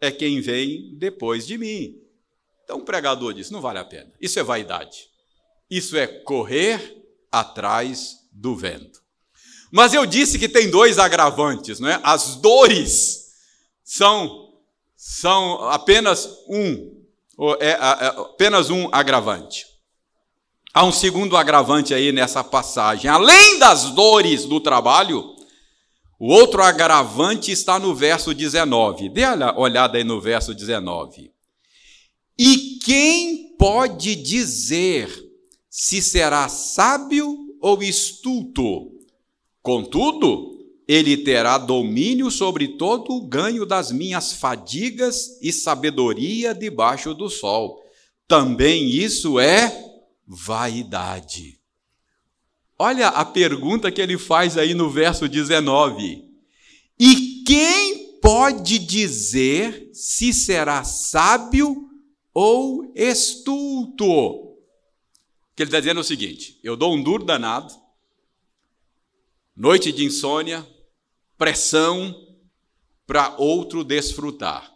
é 0.00 0.10
quem 0.10 0.40
vem 0.40 0.94
depois 0.96 1.46
de 1.46 1.56
mim. 1.56 1.96
Então 2.64 2.78
o 2.78 2.84
pregador 2.84 3.32
diz: 3.32 3.50
não 3.50 3.60
vale 3.60 3.78
a 3.78 3.84
pena. 3.84 4.12
Isso 4.20 4.38
é 4.38 4.42
vaidade. 4.42 5.08
Isso 5.70 5.96
é 5.96 6.06
correr 6.06 6.96
atrás 7.30 8.18
do 8.32 8.54
vento. 8.54 9.02
Mas 9.70 9.92
eu 9.92 10.06
disse 10.06 10.38
que 10.38 10.48
tem 10.48 10.70
dois 10.70 10.98
agravantes, 10.98 11.78
não 11.78 11.88
é? 11.88 12.00
As 12.02 12.36
dores 12.36 13.32
são 13.84 14.48
são 14.96 15.68
apenas 15.68 16.28
um, 16.48 16.97
é, 17.60 17.70
é, 17.70 17.76
apenas 17.76 18.68
um 18.70 18.88
agravante. 18.90 19.64
Há 20.74 20.84
um 20.84 20.92
segundo 20.92 21.36
agravante 21.36 21.94
aí 21.94 22.12
nessa 22.12 22.42
passagem. 22.42 23.10
Além 23.10 23.58
das 23.58 23.90
dores 23.92 24.44
do 24.44 24.60
trabalho, 24.60 25.36
o 26.18 26.32
outro 26.32 26.62
agravante 26.62 27.52
está 27.52 27.78
no 27.78 27.94
verso 27.94 28.34
19. 28.34 29.08
Dê 29.08 29.24
uma 29.24 29.58
olhada 29.58 29.98
aí 29.98 30.04
no 30.04 30.20
verso 30.20 30.52
19. 30.52 31.30
E 32.36 32.78
quem 32.84 33.54
pode 33.56 34.16
dizer 34.16 35.08
se 35.70 36.02
será 36.02 36.48
sábio 36.48 37.36
ou 37.60 37.82
estulto? 37.82 38.92
Contudo, 39.62 40.57
ele 40.88 41.18
terá 41.18 41.58
domínio 41.58 42.30
sobre 42.30 42.66
todo 42.66 43.12
o 43.12 43.20
ganho 43.20 43.66
das 43.66 43.92
minhas 43.92 44.32
fadigas 44.32 45.38
e 45.42 45.52
sabedoria 45.52 46.54
debaixo 46.54 47.12
do 47.12 47.28
sol. 47.28 47.84
Também 48.26 48.88
isso 48.88 49.38
é 49.38 49.84
vaidade. 50.26 51.60
Olha 52.78 53.08
a 53.08 53.22
pergunta 53.22 53.92
que 53.92 54.00
ele 54.00 54.16
faz 54.16 54.56
aí 54.56 54.72
no 54.72 54.88
verso 54.88 55.28
19. 55.28 56.24
E 56.98 57.42
quem 57.44 58.18
pode 58.20 58.78
dizer 58.78 59.90
se 59.92 60.32
será 60.32 60.84
sábio 60.84 61.76
ou 62.32 62.90
estulto? 62.94 64.56
Que 65.54 65.64
ele 65.64 65.68
está 65.68 65.80
dizendo 65.80 66.00
o 66.00 66.04
seguinte: 66.04 66.58
eu 66.62 66.76
dou 66.76 66.94
um 66.94 67.02
duro 67.02 67.24
danado, 67.24 67.74
noite 69.54 69.92
de 69.92 70.04
insônia, 70.04 70.66
pressão 71.38 72.14
para 73.06 73.34
outro 73.38 73.84
desfrutar. 73.84 74.70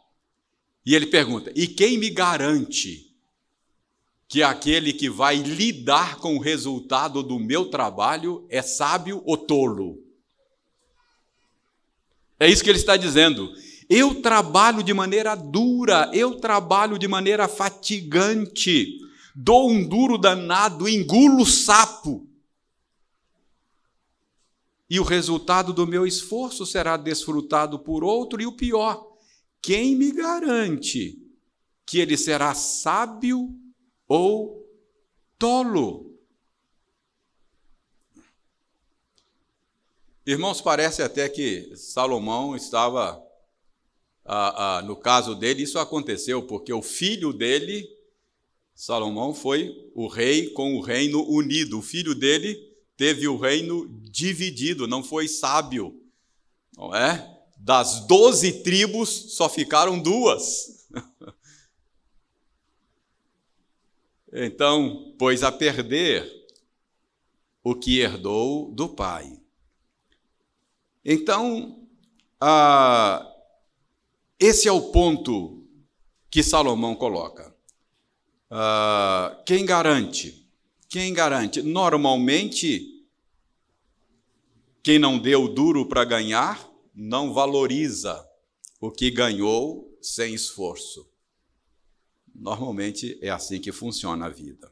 E 0.86 0.94
ele 0.94 1.06
pergunta: 1.06 1.52
e 1.54 1.66
quem 1.66 1.98
me 1.98 2.08
garante 2.08 3.10
que 4.28 4.42
aquele 4.42 4.94
que 4.94 5.10
vai 5.10 5.36
lidar 5.36 6.16
com 6.16 6.36
o 6.36 6.40
resultado 6.40 7.22
do 7.22 7.38
meu 7.38 7.66
trabalho 7.66 8.46
é 8.48 8.62
sábio 8.62 9.22
ou 9.26 9.36
tolo? 9.36 9.98
É 12.40 12.48
isso 12.48 12.64
que 12.64 12.70
ele 12.70 12.78
está 12.78 12.96
dizendo. 12.96 13.52
Eu 13.90 14.22
trabalho 14.22 14.82
de 14.82 14.94
maneira 14.94 15.34
dura, 15.34 16.10
eu 16.14 16.36
trabalho 16.36 16.98
de 16.98 17.06
maneira 17.06 17.46
fatigante, 17.46 18.98
dou 19.34 19.70
um 19.70 19.86
duro 19.86 20.16
danado, 20.16 20.88
engulo 20.88 21.44
sapo 21.44 22.31
e 24.92 25.00
o 25.00 25.02
resultado 25.02 25.72
do 25.72 25.86
meu 25.86 26.06
esforço 26.06 26.66
será 26.66 26.98
desfrutado 26.98 27.78
por 27.78 28.04
outro, 28.04 28.42
e 28.42 28.46
o 28.46 28.52
pior, 28.52 29.16
quem 29.62 29.96
me 29.96 30.12
garante 30.12 31.18
que 31.86 31.98
ele 31.98 32.14
será 32.14 32.54
sábio 32.54 33.48
ou 34.06 34.70
tolo? 35.38 36.14
Irmãos, 40.26 40.60
parece 40.60 41.02
até 41.02 41.26
que 41.26 41.74
Salomão 41.74 42.54
estava, 42.54 43.18
ah, 44.26 44.76
ah, 44.76 44.82
no 44.82 44.94
caso 44.94 45.34
dele, 45.34 45.62
isso 45.62 45.78
aconteceu 45.78 46.42
porque 46.42 46.70
o 46.70 46.82
filho 46.82 47.32
dele, 47.32 47.88
Salomão, 48.74 49.32
foi 49.32 49.90
o 49.94 50.06
rei 50.06 50.50
com 50.50 50.76
o 50.76 50.82
reino 50.82 51.26
unido. 51.26 51.78
O 51.78 51.82
filho 51.82 52.14
dele 52.14 52.71
teve 53.02 53.26
o 53.26 53.36
reino 53.36 53.88
dividido, 54.00 54.86
não 54.86 55.02
foi 55.02 55.26
sábio, 55.26 56.00
não 56.76 56.94
é? 56.94 57.36
Das 57.58 58.06
doze 58.06 58.62
tribos 58.62 59.08
só 59.34 59.48
ficaram 59.48 60.00
duas. 60.00 60.86
Então, 64.34 65.14
pôs 65.18 65.42
a 65.42 65.52
perder 65.52 66.26
o 67.62 67.74
que 67.74 67.98
herdou 67.98 68.72
do 68.72 68.88
pai. 68.88 69.38
Então, 71.04 71.86
ah, 72.40 73.30
esse 74.40 74.66
é 74.66 74.72
o 74.72 74.90
ponto 74.90 75.66
que 76.30 76.42
Salomão 76.42 76.94
coloca. 76.94 77.54
Ah, 78.50 79.42
quem 79.44 79.66
garante? 79.66 80.48
Quem 80.88 81.12
garante? 81.12 81.60
Normalmente, 81.60 82.91
quem 84.82 84.98
não 84.98 85.18
deu 85.18 85.48
duro 85.48 85.86
para 85.86 86.04
ganhar, 86.04 86.68
não 86.94 87.32
valoriza 87.32 88.26
o 88.80 88.90
que 88.90 89.10
ganhou 89.10 89.96
sem 90.00 90.34
esforço. 90.34 91.08
Normalmente 92.34 93.18
é 93.22 93.30
assim 93.30 93.60
que 93.60 93.70
funciona 93.70 94.26
a 94.26 94.28
vida. 94.28 94.70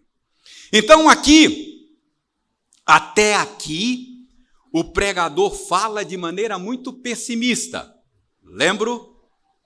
Então, 0.72 1.08
aqui, 1.08 1.88
até 2.84 3.36
aqui, 3.36 4.26
o 4.72 4.84
pregador 4.84 5.54
fala 5.54 6.04
de 6.04 6.16
maneira 6.16 6.58
muito 6.58 6.92
pessimista. 6.92 7.94
Lembro 8.42 9.16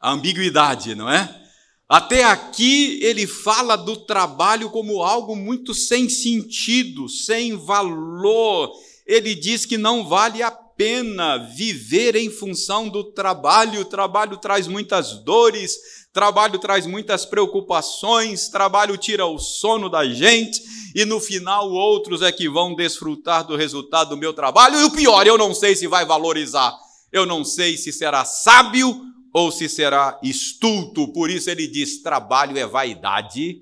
a 0.00 0.12
ambiguidade, 0.12 0.94
não 0.94 1.08
é? 1.08 1.42
Até 1.88 2.24
aqui 2.24 2.98
ele 3.02 3.26
fala 3.26 3.76
do 3.76 3.96
trabalho 3.96 4.70
como 4.70 5.02
algo 5.02 5.36
muito 5.36 5.74
sem 5.74 6.08
sentido, 6.08 7.08
sem 7.08 7.56
valor. 7.56 8.72
Ele 9.06 9.34
diz 9.34 9.66
que 9.66 9.76
não 9.76 10.06
vale 10.06 10.42
a 10.42 10.50
pena 10.50 11.38
viver 11.38 12.16
em 12.16 12.30
função 12.30 12.88
do 12.88 13.04
trabalho. 13.04 13.80
O 13.80 13.84
trabalho 13.84 14.36
traz 14.38 14.66
muitas 14.66 15.22
dores, 15.24 15.76
trabalho 16.12 16.58
traz 16.58 16.86
muitas 16.86 17.24
preocupações, 17.24 18.48
trabalho 18.48 18.96
tira 18.96 19.26
o 19.26 19.38
sono 19.38 19.88
da 19.88 20.06
gente 20.06 20.60
e 20.94 21.04
no 21.04 21.20
final 21.20 21.70
outros 21.70 22.22
é 22.22 22.30
que 22.30 22.48
vão 22.48 22.74
desfrutar 22.74 23.44
do 23.44 23.56
resultado 23.56 24.10
do 24.10 24.16
meu 24.16 24.32
trabalho. 24.32 24.80
E 24.80 24.84
o 24.84 24.90
pior, 24.90 25.26
eu 25.26 25.36
não 25.36 25.52
sei 25.52 25.74
se 25.74 25.86
vai 25.86 26.04
valorizar, 26.06 26.72
eu 27.12 27.26
não 27.26 27.44
sei 27.44 27.76
se 27.76 27.92
será 27.92 28.24
sábio 28.24 29.02
ou 29.32 29.50
se 29.50 29.68
será 29.68 30.18
estulto. 30.22 31.12
Por 31.12 31.30
isso 31.30 31.50
ele 31.50 31.66
diz: 31.66 32.00
trabalho 32.00 32.56
é 32.56 32.66
vaidade, 32.66 33.60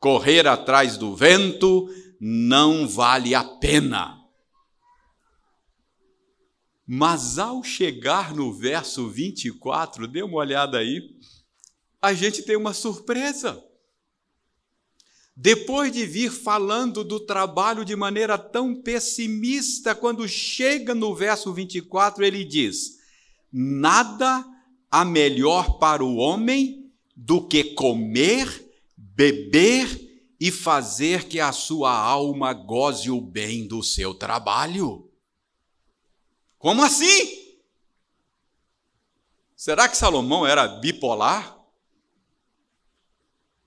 correr 0.00 0.46
atrás 0.46 0.96
do 0.96 1.14
vento 1.14 1.88
não 2.18 2.88
vale 2.88 3.34
a 3.34 3.44
pena. 3.44 4.21
Mas 6.86 7.38
ao 7.38 7.62
chegar 7.62 8.34
no 8.34 8.52
verso 8.52 9.08
24, 9.08 10.06
dê 10.06 10.22
uma 10.22 10.38
olhada 10.38 10.78
aí, 10.78 11.16
a 12.00 12.12
gente 12.12 12.42
tem 12.42 12.56
uma 12.56 12.74
surpresa. 12.74 13.62
Depois 15.34 15.90
de 15.92 16.04
vir 16.04 16.30
falando 16.30 17.02
do 17.02 17.18
trabalho 17.18 17.84
de 17.84 17.96
maneira 17.96 18.36
tão 18.36 18.74
pessimista, 18.74 19.94
quando 19.94 20.28
chega 20.28 20.94
no 20.94 21.14
verso 21.14 21.52
24, 21.52 22.24
ele 22.24 22.44
diz: 22.44 22.98
Nada 23.50 24.44
há 24.90 25.04
melhor 25.04 25.78
para 25.78 26.04
o 26.04 26.16
homem 26.16 26.90
do 27.16 27.46
que 27.46 27.64
comer, 27.64 28.70
beber 28.96 30.34
e 30.38 30.50
fazer 30.50 31.28
que 31.28 31.40
a 31.40 31.52
sua 31.52 31.96
alma 31.96 32.52
goze 32.52 33.10
o 33.10 33.20
bem 33.20 33.66
do 33.66 33.82
seu 33.82 34.12
trabalho. 34.12 35.08
Como 36.62 36.80
assim? 36.80 37.42
Será 39.56 39.88
que 39.88 39.96
Salomão 39.96 40.46
era 40.46 40.68
bipolar? 40.68 41.58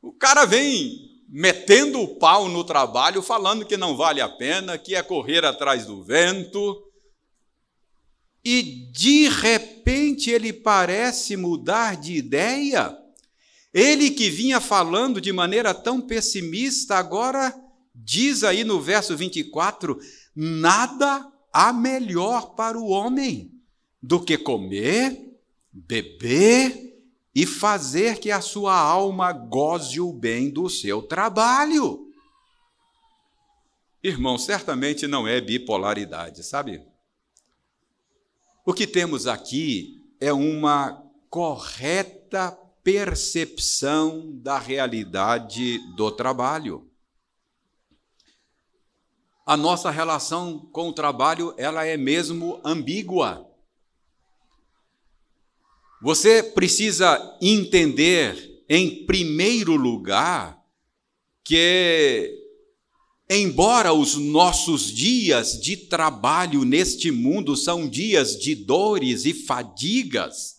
O 0.02 0.14
cara 0.14 0.46
vem 0.46 1.22
metendo 1.28 2.00
o 2.00 2.16
pau 2.16 2.48
no 2.48 2.64
trabalho, 2.64 3.22
falando 3.22 3.66
que 3.66 3.76
não 3.76 3.98
vale 3.98 4.22
a 4.22 4.30
pena, 4.30 4.78
que 4.78 4.96
é 4.96 5.04
correr 5.04 5.44
atrás 5.44 5.86
do 5.86 6.02
vento. 6.02 6.90
E 8.42 8.62
de 8.94 9.28
repente 9.28 10.32
ele 10.32 10.54
parece 10.54 11.36
mudar 11.36 11.98
de 11.98 12.14
ideia. 12.14 12.98
Ele 13.74 14.12
que 14.12 14.30
vinha 14.30 14.62
falando 14.62 15.20
de 15.20 15.34
maneira 15.34 15.74
tão 15.74 16.00
pessimista, 16.00 16.96
agora 16.96 17.54
diz 17.94 18.46
aí 18.46 18.64
no 18.64 18.80
verso 18.80 19.18
24: 19.18 20.00
nada 20.34 21.35
há 21.56 21.72
melhor 21.72 22.54
para 22.54 22.78
o 22.78 22.90
homem 22.90 23.50
do 24.04 24.22
que 24.22 24.38
comer, 24.38 25.40
beber 25.72 27.00
e 27.34 27.46
fazer 27.46 28.20
que 28.20 28.30
a 28.30 28.42
sua 28.42 28.78
alma 28.78 29.32
goze 29.32 30.02
o 30.02 30.12
bem 30.12 30.50
do 30.50 30.70
seu 30.70 31.02
trabalho. 31.02 32.12
Irmão, 34.04 34.38
certamente 34.38 35.08
não 35.08 35.26
é 35.26 35.40
bipolaridade, 35.40 36.44
sabe? 36.44 36.86
O 38.66 38.74
que 38.74 38.86
temos 38.86 39.26
aqui 39.26 40.04
é 40.20 40.34
uma 40.34 41.10
correta 41.30 42.52
percepção 42.84 44.30
da 44.42 44.60
realidade 44.60 45.80
do 45.96 46.12
trabalho 46.12 46.92
a 49.46 49.56
nossa 49.56 49.92
relação 49.92 50.68
com 50.72 50.90
o 50.90 50.94
trabalho 50.94 51.54
ela 51.58 51.86
é 51.86 51.96
mesmo 51.96 52.60
ambígua. 52.64 53.48
Você 56.02 56.42
precisa 56.42 57.38
entender, 57.42 58.64
em 58.68 59.06
primeiro 59.06 59.76
lugar, 59.76 60.60
que, 61.44 62.34
embora 63.30 63.94
os 63.94 64.16
nossos 64.16 64.92
dias 64.92 65.62
de 65.62 65.78
trabalho 65.78 66.66
neste 66.66 67.12
mundo 67.12 67.56
são 67.56 67.88
dias 67.88 68.38
de 68.40 68.56
dores 68.56 69.26
e 69.26 69.34
fadigas, 69.34 70.56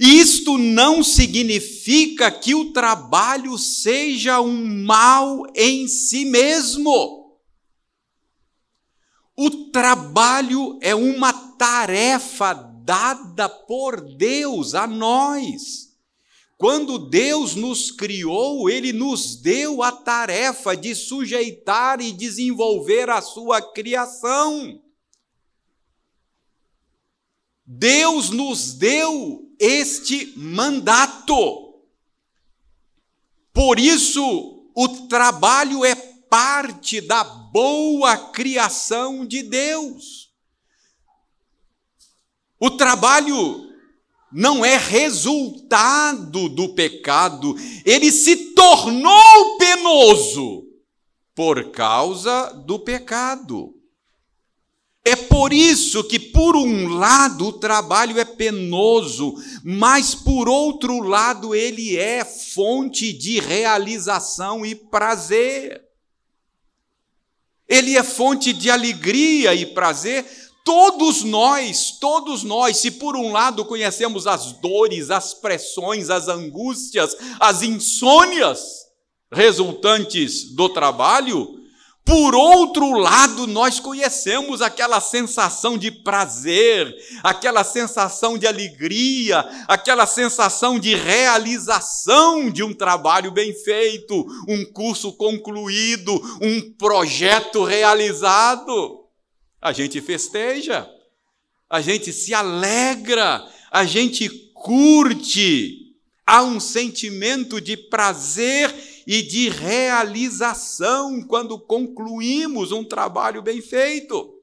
isto 0.00 0.58
não 0.58 1.04
significa 1.04 2.30
que 2.30 2.52
o 2.52 2.72
trabalho 2.72 3.56
seja 3.56 4.40
um 4.40 4.82
mal 4.84 5.44
em 5.54 5.86
si 5.86 6.24
mesmo. 6.24 7.23
O 9.36 9.50
trabalho 9.72 10.78
é 10.80 10.94
uma 10.94 11.32
tarefa 11.32 12.52
dada 12.52 13.48
por 13.48 14.00
Deus 14.00 14.74
a 14.74 14.86
nós. 14.86 15.92
Quando 16.56 16.98
Deus 16.98 17.56
nos 17.56 17.90
criou, 17.90 18.70
Ele 18.70 18.92
nos 18.92 19.36
deu 19.36 19.82
a 19.82 19.90
tarefa 19.90 20.76
de 20.76 20.94
sujeitar 20.94 22.00
e 22.00 22.12
desenvolver 22.12 23.10
a 23.10 23.20
sua 23.20 23.60
criação. 23.60 24.80
Deus 27.66 28.30
nos 28.30 28.74
deu 28.74 29.50
este 29.58 30.32
mandato. 30.36 31.82
Por 33.52 33.78
isso, 33.78 34.70
o 34.74 34.88
trabalho 35.08 35.84
é 35.84 35.94
parte 35.94 37.00
da 37.00 37.24
boa 37.54 38.16
criação 38.16 39.24
de 39.24 39.40
Deus. 39.40 40.34
O 42.58 42.68
trabalho 42.72 43.70
não 44.32 44.64
é 44.64 44.76
resultado 44.76 46.48
do 46.48 46.74
pecado, 46.74 47.54
ele 47.86 48.10
se 48.10 48.54
tornou 48.54 49.56
penoso 49.56 50.64
por 51.32 51.70
causa 51.70 52.52
do 52.66 52.80
pecado. 52.80 53.72
É 55.04 55.14
por 55.14 55.52
isso 55.52 56.02
que, 56.02 56.18
por 56.18 56.56
um 56.56 56.88
lado, 56.88 57.48
o 57.48 57.52
trabalho 57.52 58.18
é 58.18 58.24
penoso, 58.24 59.32
mas, 59.62 60.12
por 60.12 60.48
outro 60.48 61.00
lado, 61.00 61.54
ele 61.54 61.96
é 61.96 62.24
fonte 62.24 63.12
de 63.12 63.38
realização 63.38 64.66
e 64.66 64.74
prazer 64.74 65.83
ele 67.68 67.96
é 67.96 68.02
fonte 68.02 68.52
de 68.52 68.70
alegria 68.70 69.54
e 69.54 69.66
prazer. 69.66 70.24
Todos 70.64 71.22
nós, 71.22 71.98
todos 72.00 72.42
nós, 72.42 72.78
se 72.78 72.92
por 72.92 73.16
um 73.16 73.32
lado 73.32 73.64
conhecemos 73.64 74.26
as 74.26 74.52
dores, 74.52 75.10
as 75.10 75.34
pressões, 75.34 76.08
as 76.08 76.28
angústias, 76.28 77.16
as 77.38 77.62
insônias 77.62 78.84
resultantes 79.30 80.54
do 80.54 80.68
trabalho, 80.68 81.63
por 82.04 82.34
outro 82.34 82.92
lado, 82.98 83.46
nós 83.46 83.80
conhecemos 83.80 84.60
aquela 84.60 85.00
sensação 85.00 85.78
de 85.78 85.90
prazer, 85.90 86.94
aquela 87.22 87.64
sensação 87.64 88.36
de 88.36 88.46
alegria, 88.46 89.38
aquela 89.66 90.06
sensação 90.06 90.78
de 90.78 90.94
realização 90.94 92.50
de 92.50 92.62
um 92.62 92.74
trabalho 92.74 93.30
bem 93.30 93.54
feito, 93.54 94.26
um 94.46 94.66
curso 94.66 95.14
concluído, 95.14 96.12
um 96.42 96.70
projeto 96.72 97.64
realizado. 97.64 99.06
A 99.58 99.72
gente 99.72 99.98
festeja, 100.02 100.86
a 101.70 101.80
gente 101.80 102.12
se 102.12 102.34
alegra, 102.34 103.42
a 103.70 103.86
gente 103.86 104.28
curte, 104.52 105.96
há 106.26 106.42
um 106.42 106.60
sentimento 106.60 107.62
de 107.62 107.78
prazer 107.78 108.93
e 109.06 109.22
de 109.22 109.48
realização 109.48 111.22
quando 111.26 111.58
concluímos 111.58 112.72
um 112.72 112.84
trabalho 112.84 113.42
bem 113.42 113.60
feito. 113.60 114.42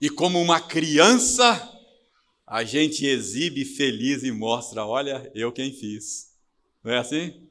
E 0.00 0.10
como 0.10 0.40
uma 0.40 0.60
criança, 0.60 1.70
a 2.46 2.62
gente 2.62 3.06
exibe 3.06 3.64
feliz 3.64 4.22
e 4.22 4.30
mostra: 4.30 4.84
olha, 4.84 5.30
eu 5.34 5.50
quem 5.52 5.72
fiz. 5.72 6.34
Não 6.82 6.92
é 6.92 6.98
assim? 6.98 7.48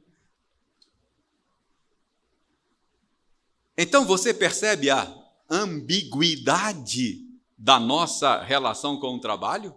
Então 3.76 4.04
você 4.04 4.32
percebe 4.32 4.88
a 4.88 5.12
ambiguidade 5.50 7.26
da 7.58 7.80
nossa 7.80 8.40
relação 8.42 9.00
com 9.00 9.16
o 9.16 9.20
trabalho? 9.20 9.74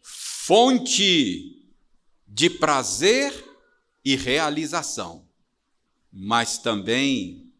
Fonte 0.00 1.59
de 2.32 2.48
prazer 2.48 3.44
e 4.04 4.14
realização, 4.14 5.26
mas 6.12 6.58
também 6.58 7.52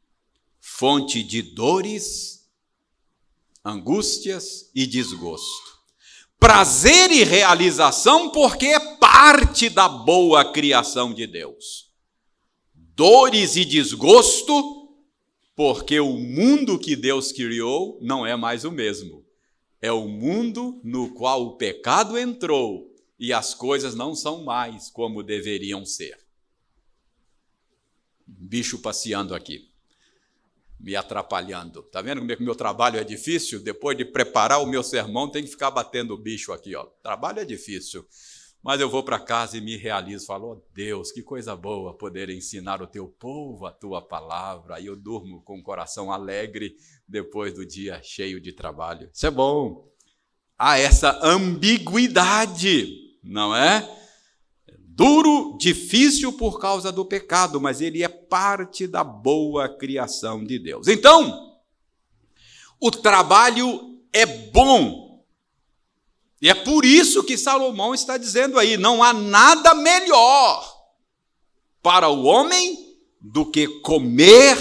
fonte 0.61 1.25
de 1.25 1.43
dores, 1.43 2.49
angústias 3.65 4.71
e 4.73 4.87
desgosto. 4.87 5.81
Prazer 6.39 7.11
e 7.11 7.25
realização 7.25 8.31
porque 8.31 8.67
é 8.67 8.97
parte 8.97 9.69
da 9.69 9.89
boa 9.89 10.53
criação 10.53 11.13
de 11.13 11.27
Deus. 11.27 11.91
Dores 12.73 13.57
e 13.57 13.65
desgosto 13.65 14.89
porque 15.57 15.99
o 15.99 16.17
mundo 16.17 16.79
que 16.79 16.95
Deus 16.95 17.33
criou 17.33 17.99
não 18.01 18.25
é 18.25 18.37
mais 18.37 18.65
o 18.65 18.71
mesmo. 18.71 19.27
É 19.83 19.91
o 19.91 20.07
mundo 20.07 20.81
no 20.85 21.13
qual 21.13 21.43
o 21.45 21.57
pecado 21.57 22.17
entrou 22.17 22.90
e 23.21 23.35
as 23.35 23.53
coisas 23.55 23.95
não 23.95 24.15
são 24.15 24.43
mais 24.43 24.89
como 24.89 25.23
deveriam 25.23 25.85
ser. 25.85 26.19
Bicho 28.27 28.79
passeando 28.79 29.35
aqui, 29.35 29.69
me 30.79 30.97
atrapalhando. 30.97 31.83
Tá 31.83 32.01
vendo 32.01 32.21
como 32.21 32.33
é 32.33 32.37
que 32.37 32.43
meu 32.43 32.55
trabalho 32.55 32.99
é 32.99 33.05
difícil? 33.05 33.63
Depois 33.63 33.99
de 33.99 34.07
preparar 34.07 34.63
o 34.63 34.67
meu 34.67 34.83
sermão, 34.83 35.31
tem 35.31 35.45
que 35.45 35.51
ficar 35.51 35.71
batendo 35.71 36.15
o 36.15 36.19
bicho 36.19 36.51
aqui, 36.51 36.75
ó. 36.75 36.85
Trabalho 37.03 37.41
é 37.41 37.45
difícil. 37.45 38.07
Mas 38.63 38.81
eu 38.81 38.89
vou 38.89 39.03
para 39.03 39.19
casa 39.19 39.59
e 39.59 39.61
me 39.61 39.77
realizo, 39.77 40.27
falo, 40.27 40.53
oh, 40.53 40.75
Deus, 40.75 41.13
que 41.13 41.23
coisa 41.23 41.55
boa 41.55 41.97
poder 41.97 42.31
ensinar 42.31 42.81
o 42.81 42.87
teu 42.87 43.07
povo 43.07 43.67
a 43.67 43.73
tua 43.73 44.01
palavra. 44.01 44.77
Aí 44.77 44.87
eu 44.87 44.97
durmo 44.97 45.43
com 45.43 45.59
o 45.59 45.63
coração 45.63 46.11
alegre 46.11 46.75
depois 47.07 47.53
do 47.53 47.67
dia 47.67 48.03
cheio 48.03 48.41
de 48.41 48.53
trabalho. 48.53 49.11
Isso 49.13 49.27
é 49.27 49.31
bom. 49.31 49.91
Há 50.59 50.79
essa 50.79 51.19
ambiguidade, 51.23 53.10
não 53.23 53.55
é? 53.55 53.89
Duro, 54.89 55.57
difícil 55.59 56.33
por 56.33 56.61
causa 56.61 56.93
do 56.93 57.05
pecado, 57.05 57.61
mas 57.61 57.81
ele 57.81 58.03
é 58.03 58.09
parte 58.09 58.87
da 58.87 59.03
boa 59.03 59.69
criação 59.69 60.45
de 60.45 60.59
Deus. 60.59 60.89
Então, 60.89 61.59
o 62.79 62.91
trabalho 62.91 63.99
é 64.13 64.27
bom 64.27 65.11
e 66.41 66.49
é 66.49 66.55
por 66.55 66.85
isso 66.85 67.23
que 67.23 67.37
Salomão 67.37 67.95
está 67.95 68.17
dizendo 68.17 68.59
aí: 68.59 68.77
não 68.77 69.03
há 69.03 69.13
nada 69.13 69.75
melhor 69.75 70.81
para 71.83 72.09
o 72.09 72.25
homem 72.25 72.97
do 73.21 73.45
que 73.45 73.69
comer, 73.81 74.57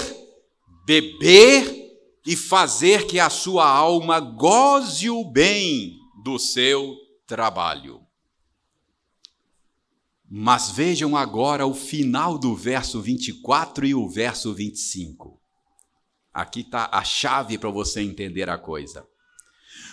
beber 0.84 1.78
e 2.26 2.36
fazer 2.36 3.06
que 3.06 3.18
a 3.18 3.30
sua 3.30 3.66
alma 3.66 4.20
goze 4.20 5.08
o 5.08 5.24
bem 5.24 5.98
do 6.22 6.38
seu 6.38 6.94
trabalho. 7.26 7.99
Mas 10.32 10.70
vejam 10.70 11.16
agora 11.16 11.66
o 11.66 11.74
final 11.74 12.38
do 12.38 12.54
verso 12.54 13.02
24 13.02 13.84
e 13.84 13.96
o 13.96 14.08
verso 14.08 14.54
25. 14.54 15.40
Aqui 16.32 16.60
está 16.60 16.88
a 16.92 17.02
chave 17.02 17.58
para 17.58 17.68
você 17.68 18.00
entender 18.00 18.48
a 18.48 18.56
coisa. 18.56 19.04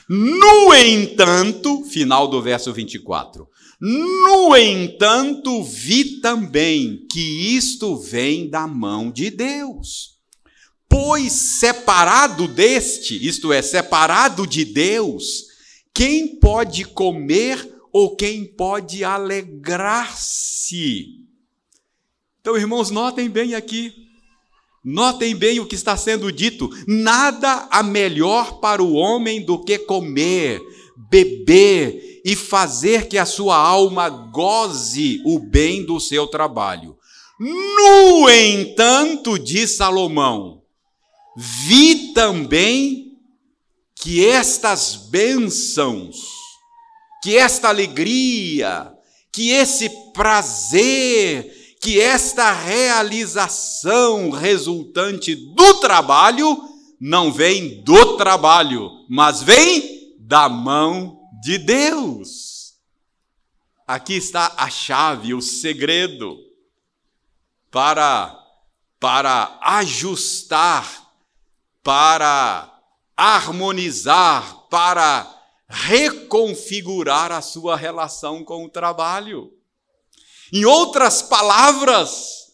No 0.07 0.75
entanto, 0.75 1.83
final 1.85 2.27
do 2.27 2.39
verso 2.39 2.71
24. 2.71 3.47
No 3.81 4.55
entanto, 4.55 5.63
vi 5.63 6.21
também 6.21 7.07
que 7.11 7.55
isto 7.55 7.97
vem 7.97 8.47
da 8.47 8.67
mão 8.67 9.11
de 9.11 9.31
Deus. 9.31 10.17
Pois 10.87 11.33
separado 11.33 12.47
deste, 12.47 13.25
isto 13.27 13.51
é, 13.51 13.63
separado 13.63 14.45
de 14.45 14.63
Deus, 14.63 15.47
quem 15.93 16.39
pode 16.39 16.85
comer 16.85 17.76
ou 17.97 18.15
quem 18.15 18.45
pode 18.45 19.03
alegrar-se? 19.03 19.55
Então, 22.39 22.55
irmãos, 22.55 22.91
notem 22.91 23.27
bem 23.27 23.55
aqui. 23.55 23.91
Notem 24.85 25.35
bem 25.35 25.59
o 25.59 25.65
que 25.65 25.73
está 25.73 25.97
sendo 25.97 26.31
dito: 26.31 26.69
nada 26.87 27.67
há 27.71 27.81
melhor 27.81 28.59
para 28.59 28.83
o 28.83 28.93
homem 28.93 29.43
do 29.43 29.63
que 29.63 29.79
comer, 29.79 30.61
beber 31.09 32.21
e 32.23 32.35
fazer 32.35 33.07
que 33.07 33.17
a 33.17 33.25
sua 33.25 33.57
alma 33.57 34.09
goze 34.09 35.19
o 35.25 35.39
bem 35.39 35.83
do 35.83 35.99
seu 35.99 36.27
trabalho. 36.27 36.95
No 37.39 38.29
entanto, 38.29 39.39
diz 39.39 39.75
Salomão, 39.75 40.61
vi 41.35 42.13
também 42.13 43.17
que 43.95 44.23
estas 44.23 44.95
bênçãos, 45.09 46.36
que 47.21 47.37
esta 47.37 47.69
alegria, 47.69 48.93
que 49.31 49.51
esse 49.51 49.89
prazer, 50.13 51.77
que 51.81 51.99
esta 51.99 52.51
realização 52.51 54.29
resultante 54.29 55.35
do 55.35 55.79
trabalho 55.79 56.57
não 56.99 57.31
vem 57.31 57.83
do 57.83 58.17
trabalho, 58.17 58.89
mas 59.09 59.43
vem 59.43 60.15
da 60.19 60.49
mão 60.49 61.19
de 61.41 61.57
Deus. 61.57 62.73
Aqui 63.87 64.15
está 64.15 64.53
a 64.57 64.69
chave, 64.69 65.33
o 65.33 65.41
segredo 65.41 66.37
para 67.71 68.47
para 68.99 69.59
ajustar, 69.61 71.11
para 71.83 72.67
harmonizar, 73.15 74.67
para 74.69 75.36
reconfigurar 75.67 77.31
a 77.31 77.41
sua 77.41 77.75
relação 77.75 78.43
com 78.43 78.65
o 78.65 78.69
trabalho. 78.69 79.51
Em 80.51 80.65
outras 80.65 81.21
palavras, 81.21 82.53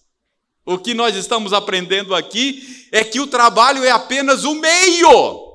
o 0.65 0.78
que 0.78 0.93
nós 0.93 1.15
estamos 1.15 1.54
aprendendo 1.54 2.15
aqui 2.15 2.88
é 2.91 3.04
que 3.04 3.19
o 3.19 3.28
trabalho 3.28 3.84
é 3.84 3.91
apenas 3.91 4.43
o 4.43 4.56
meio. 4.56 5.54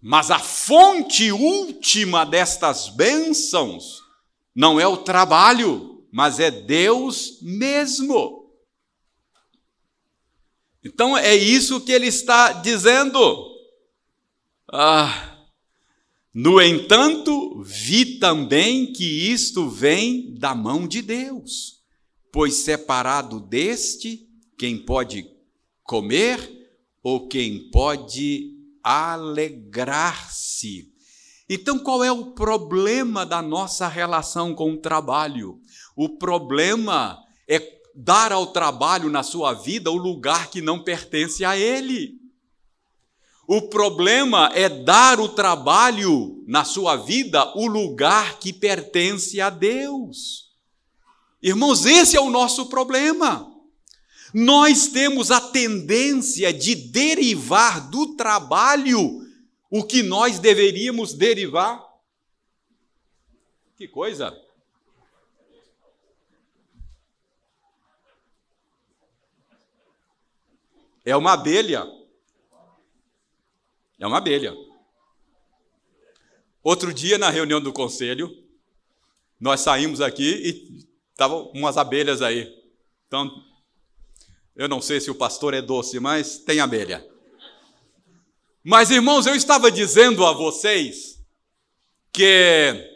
Mas 0.00 0.30
a 0.30 0.38
fonte 0.38 1.30
última 1.32 2.26
destas 2.26 2.88
bênçãos 2.88 4.02
não 4.54 4.78
é 4.78 4.86
o 4.86 4.98
trabalho, 4.98 6.06
mas 6.12 6.38
é 6.38 6.50
Deus 6.50 7.38
mesmo. 7.40 8.50
Então 10.84 11.16
é 11.16 11.34
isso 11.34 11.80
que 11.80 11.92
ele 11.92 12.08
está 12.08 12.52
dizendo. 12.52 13.53
Ah, 14.76 15.38
no 16.34 16.60
entanto, 16.60 17.62
vi 17.62 18.18
também 18.18 18.92
que 18.92 19.04
isto 19.04 19.68
vem 19.68 20.34
da 20.34 20.52
mão 20.52 20.88
de 20.88 21.00
Deus, 21.00 21.74
pois 22.32 22.54
separado 22.54 23.38
deste, 23.38 24.28
quem 24.58 24.76
pode 24.76 25.30
comer 25.84 26.40
ou 27.04 27.28
quem 27.28 27.70
pode 27.70 28.50
alegrar-se. 28.82 30.92
Então, 31.48 31.78
qual 31.78 32.02
é 32.02 32.10
o 32.10 32.32
problema 32.32 33.24
da 33.24 33.40
nossa 33.40 33.86
relação 33.86 34.56
com 34.56 34.72
o 34.72 34.78
trabalho? 34.78 35.60
O 35.94 36.18
problema 36.18 37.22
é 37.48 37.60
dar 37.94 38.32
ao 38.32 38.48
trabalho 38.48 39.08
na 39.08 39.22
sua 39.22 39.54
vida 39.54 39.92
o 39.92 39.96
lugar 39.96 40.50
que 40.50 40.60
não 40.60 40.82
pertence 40.82 41.44
a 41.44 41.56
ele. 41.56 42.23
O 43.46 43.62
problema 43.62 44.50
é 44.54 44.68
dar 44.68 45.20
o 45.20 45.28
trabalho 45.28 46.42
na 46.46 46.64
sua 46.64 46.96
vida 46.96 47.52
o 47.56 47.66
lugar 47.66 48.38
que 48.38 48.52
pertence 48.52 49.40
a 49.40 49.50
Deus. 49.50 50.50
Irmãos, 51.42 51.84
esse 51.84 52.16
é 52.16 52.20
o 52.20 52.30
nosso 52.30 52.70
problema. 52.70 53.52
Nós 54.32 54.88
temos 54.88 55.30
a 55.30 55.40
tendência 55.40 56.52
de 56.52 56.74
derivar 56.74 57.90
do 57.90 58.16
trabalho 58.16 59.20
o 59.70 59.84
que 59.84 60.02
nós 60.02 60.38
deveríamos 60.38 61.12
derivar. 61.12 61.84
Que 63.76 63.86
coisa! 63.86 64.34
É 71.04 71.14
uma 71.14 71.34
abelha. 71.34 72.03
É 74.04 74.06
uma 74.06 74.18
abelha. 74.18 74.54
Outro 76.62 76.92
dia, 76.92 77.16
na 77.16 77.30
reunião 77.30 77.58
do 77.58 77.72
conselho, 77.72 78.30
nós 79.40 79.62
saímos 79.62 80.02
aqui 80.02 80.30
e 80.44 80.86
estavam 81.10 81.50
umas 81.54 81.78
abelhas 81.78 82.20
aí. 82.20 82.54
Então, 83.06 83.30
eu 84.54 84.68
não 84.68 84.82
sei 84.82 85.00
se 85.00 85.10
o 85.10 85.14
pastor 85.14 85.54
é 85.54 85.62
doce, 85.62 85.98
mas 86.00 86.36
tem 86.36 86.60
abelha. 86.60 87.02
Mas, 88.62 88.90
irmãos, 88.90 89.24
eu 89.24 89.34
estava 89.34 89.70
dizendo 89.70 90.26
a 90.26 90.34
vocês 90.34 91.18
que 92.12 92.86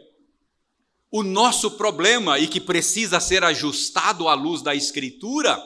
o 1.11 1.23
nosso 1.23 1.71
problema 1.71 2.39
e 2.39 2.47
que 2.47 2.61
precisa 2.61 3.19
ser 3.19 3.43
ajustado 3.45 4.29
à 4.29 4.35
luz 4.35 4.61
da 4.61 4.75
Escritura 4.75 5.59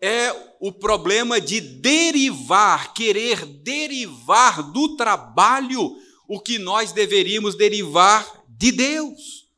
é 0.00 0.54
o 0.60 0.72
problema 0.72 1.40
de 1.40 1.60
derivar, 1.60 2.94
querer 2.94 3.44
derivar 3.44 4.62
do 4.62 4.96
trabalho 4.96 5.96
o 6.28 6.38
que 6.40 6.58
nós 6.58 6.92
deveríamos 6.92 7.56
derivar 7.56 8.44
de 8.48 8.70
Deus. 8.72 9.48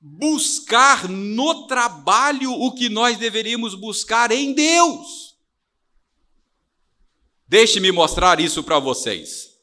Buscar 0.00 1.08
no 1.08 1.66
trabalho 1.66 2.52
o 2.52 2.72
que 2.72 2.88
nós 2.88 3.18
deveríamos 3.18 3.74
buscar 3.74 4.30
em 4.30 4.52
Deus. 4.52 5.36
Deixe-me 7.48 7.90
mostrar 7.90 8.38
isso 8.38 8.62
para 8.62 8.78
vocês. 8.78 9.54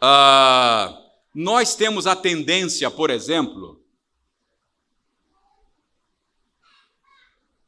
Uh, 0.00 1.02
nós 1.34 1.74
temos 1.74 2.06
a 2.06 2.14
tendência, 2.14 2.90
por 2.90 3.10
exemplo, 3.10 3.81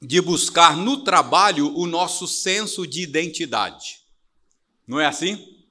de 0.07 0.21
buscar 0.21 0.77
no 0.77 1.03
trabalho 1.03 1.75
o 1.77 1.87
nosso 1.87 2.27
senso 2.27 2.87
de 2.87 3.03
identidade. 3.03 4.01
Não 4.87 5.01
é 5.01 5.07
assim? 5.07 5.62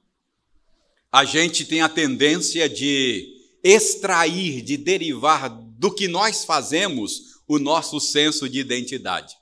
A 1.10 1.24
gente 1.24 1.64
tem 1.64 1.80
a 1.80 1.88
tendência 1.88 2.68
de 2.68 3.32
extrair, 3.62 4.60
de 4.62 4.76
derivar 4.76 5.48
do 5.48 5.94
que 5.94 6.08
nós 6.08 6.44
fazemos 6.44 7.40
o 7.46 7.58
nosso 7.58 8.00
senso 8.00 8.48
de 8.48 8.58
identidade. 8.58 9.36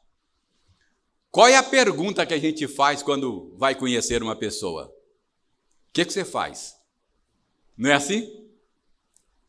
Qual 1.31 1.48
é 1.48 1.57
a 1.57 1.62
pergunta 1.62 2.26
que 2.26 2.35
a 2.35 2.38
gente 2.38 2.68
faz 2.68 3.02
quando 3.02 3.57
vai 3.57 3.74
conhecer 3.74 4.22
uma 4.22 4.37
pessoa? 4.37 4.85
O 4.87 5.92
que, 5.94 6.05
que 6.05 6.12
você 6.12 6.24
faz? 6.24 6.74
Não 7.76 7.88
é 7.88 7.94
assim? 7.94 8.41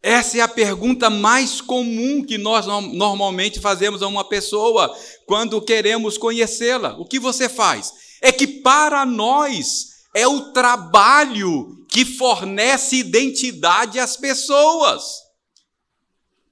Essa 0.05 0.39
é 0.39 0.41
a 0.41 0.49
pergunta 0.49 1.09
mais 1.09 1.61
comum 1.61 2.21
que 2.25 2.37
nós 2.37 2.65
normalmente 2.65 3.61
fazemos 3.61 4.03
a 4.03 4.07
uma 4.07 4.27
pessoa 4.27 4.93
quando 5.25 5.61
queremos 5.61 6.17
conhecê-la. 6.17 6.97
O 6.99 7.05
que 7.05 7.17
você 7.17 7.47
faz? 7.47 7.93
É 8.21 8.29
que 8.29 8.45
para 8.45 9.05
nós 9.05 10.03
é 10.13 10.27
o 10.27 10.51
trabalho 10.51 11.85
que 11.87 12.03
fornece 12.03 12.97
identidade 12.97 13.97
às 13.97 14.17
pessoas. 14.17 15.21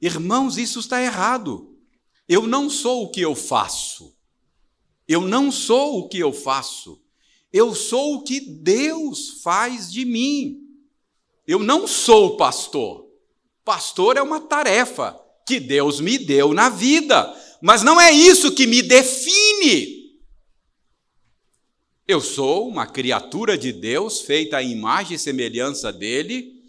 Irmãos, 0.02 0.58
isso 0.58 0.80
está 0.80 1.04
errado. 1.04 1.76
Eu 2.30 2.48
não 2.48 2.70
sou 2.70 3.04
o 3.04 3.12
que 3.12 3.20
eu 3.20 3.36
faço. 3.36 4.16
Eu 5.06 5.20
não 5.20 5.52
sou 5.52 6.00
o 6.00 6.08
que 6.08 6.20
eu 6.20 6.32
faço. 6.32 7.02
Eu 7.52 7.76
sou 7.76 8.16
o 8.16 8.24
que 8.24 8.40
Deus 8.40 9.42
faz 9.44 9.92
de 9.92 10.06
mim. 10.06 10.58
Eu 11.46 11.60
não 11.60 11.86
sou 11.86 12.38
pastor. 12.38 13.01
Pastor 13.72 14.18
é 14.18 14.22
uma 14.22 14.42
tarefa 14.42 15.18
que 15.48 15.58
Deus 15.58 16.02
me 16.02 16.18
deu 16.18 16.54
na 16.54 16.68
vida, 16.68 17.34
mas 17.62 17.82
não 17.82 18.02
é 18.02 18.12
isso 18.12 18.54
que 18.54 18.68
me 18.68 18.82
define. 18.82 20.12
Eu 22.06 22.20
sou 22.20 22.68
uma 22.68 22.86
criatura 22.86 23.58
de 23.58 23.72
Deus, 23.72 24.20
feita 24.20 24.58
à 24.58 24.62
imagem 24.62 25.16
e 25.16 25.18
semelhança 25.18 25.90
dele, 25.90 26.62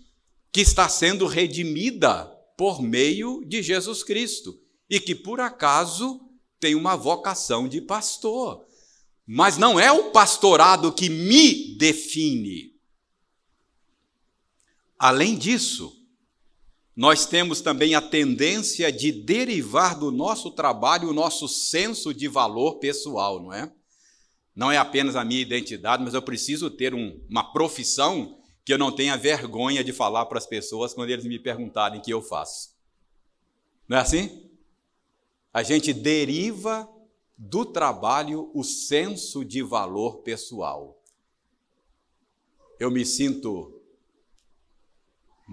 que 0.52 0.60
está 0.60 0.88
sendo 0.88 1.26
redimida 1.26 2.26
por 2.56 2.80
meio 2.80 3.44
de 3.46 3.64
Jesus 3.64 4.04
Cristo 4.04 4.56
e 4.88 5.00
que 5.00 5.16
por 5.16 5.40
acaso 5.40 6.20
tem 6.60 6.76
uma 6.76 6.94
vocação 6.94 7.66
de 7.66 7.80
pastor. 7.80 8.64
Mas 9.26 9.58
não 9.58 9.80
é 9.80 9.90
o 9.90 10.12
pastorado 10.12 10.92
que 10.92 11.08
me 11.08 11.76
define. 11.76 12.76
Além 14.96 15.36
disso, 15.36 16.00
nós 16.94 17.24
temos 17.24 17.60
também 17.60 17.94
a 17.94 18.02
tendência 18.02 18.92
de 18.92 19.10
derivar 19.10 19.98
do 19.98 20.10
nosso 20.10 20.50
trabalho 20.50 21.08
o 21.08 21.14
nosso 21.14 21.48
senso 21.48 22.12
de 22.12 22.28
valor 22.28 22.78
pessoal, 22.78 23.42
não 23.42 23.52
é? 23.52 23.72
Não 24.54 24.70
é 24.70 24.76
apenas 24.76 25.16
a 25.16 25.24
minha 25.24 25.40
identidade, 25.40 26.04
mas 26.04 26.12
eu 26.12 26.20
preciso 26.20 26.70
ter 26.70 26.94
um, 26.94 27.18
uma 27.30 27.52
profissão 27.52 28.38
que 28.64 28.72
eu 28.72 28.78
não 28.78 28.94
tenha 28.94 29.16
vergonha 29.16 29.82
de 29.82 29.92
falar 29.92 30.26
para 30.26 30.36
as 30.36 30.46
pessoas 30.46 30.92
quando 30.92 31.08
eles 31.08 31.24
me 31.24 31.38
perguntarem 31.38 31.98
o 31.98 32.02
que 32.02 32.12
eu 32.12 32.20
faço. 32.20 32.76
Não 33.88 33.96
é 33.96 34.00
assim? 34.00 34.50
A 35.52 35.62
gente 35.62 35.92
deriva 35.94 36.88
do 37.36 37.64
trabalho 37.64 38.50
o 38.54 38.62
senso 38.62 39.44
de 39.44 39.62
valor 39.62 40.18
pessoal. 40.18 41.02
Eu 42.78 42.90
me 42.90 43.04
sinto 43.04 43.81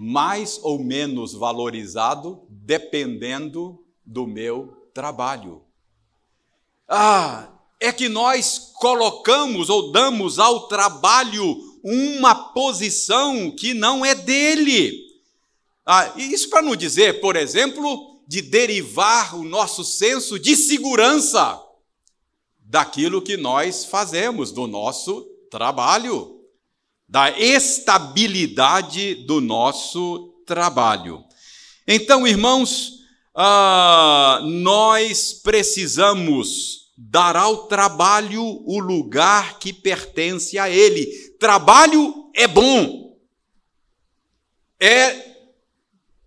mais 0.02 0.58
ou 0.62 0.82
menos 0.82 1.34
valorizado 1.34 2.40
dependendo 2.48 3.84
do 4.02 4.26
meu 4.26 4.88
trabalho. 4.94 5.60
Ah, 6.88 7.52
é 7.78 7.92
que 7.92 8.08
nós 8.08 8.72
colocamos 8.76 9.68
ou 9.68 9.92
damos 9.92 10.38
ao 10.38 10.68
trabalho 10.68 11.54
uma 11.84 12.34
posição 12.34 13.50
que 13.50 13.74
não 13.74 14.02
é 14.02 14.14
dele. 14.14 14.98
Ah, 15.84 16.14
isso 16.16 16.48
para 16.48 16.62
não 16.62 16.74
dizer, 16.74 17.20
por 17.20 17.36
exemplo, 17.36 18.22
de 18.26 18.40
derivar 18.40 19.36
o 19.36 19.44
nosso 19.44 19.84
senso 19.84 20.38
de 20.38 20.56
segurança 20.56 21.62
daquilo 22.58 23.20
que 23.20 23.36
nós 23.36 23.84
fazemos, 23.84 24.50
do 24.50 24.66
nosso 24.66 25.26
trabalho 25.50 26.39
da 27.10 27.36
estabilidade 27.36 29.16
do 29.26 29.40
nosso 29.40 30.32
trabalho. 30.46 31.24
Então, 31.84 32.24
irmãos, 32.24 33.00
ah, 33.34 34.40
nós 34.44 35.32
precisamos 35.32 36.92
dar 36.96 37.34
ao 37.34 37.66
trabalho 37.66 38.44
o 38.64 38.78
lugar 38.78 39.58
que 39.58 39.72
pertence 39.72 40.56
a 40.56 40.70
ele. 40.70 41.04
Trabalho 41.40 42.30
é 42.32 42.46
bom, 42.46 43.18
é, 44.78 45.34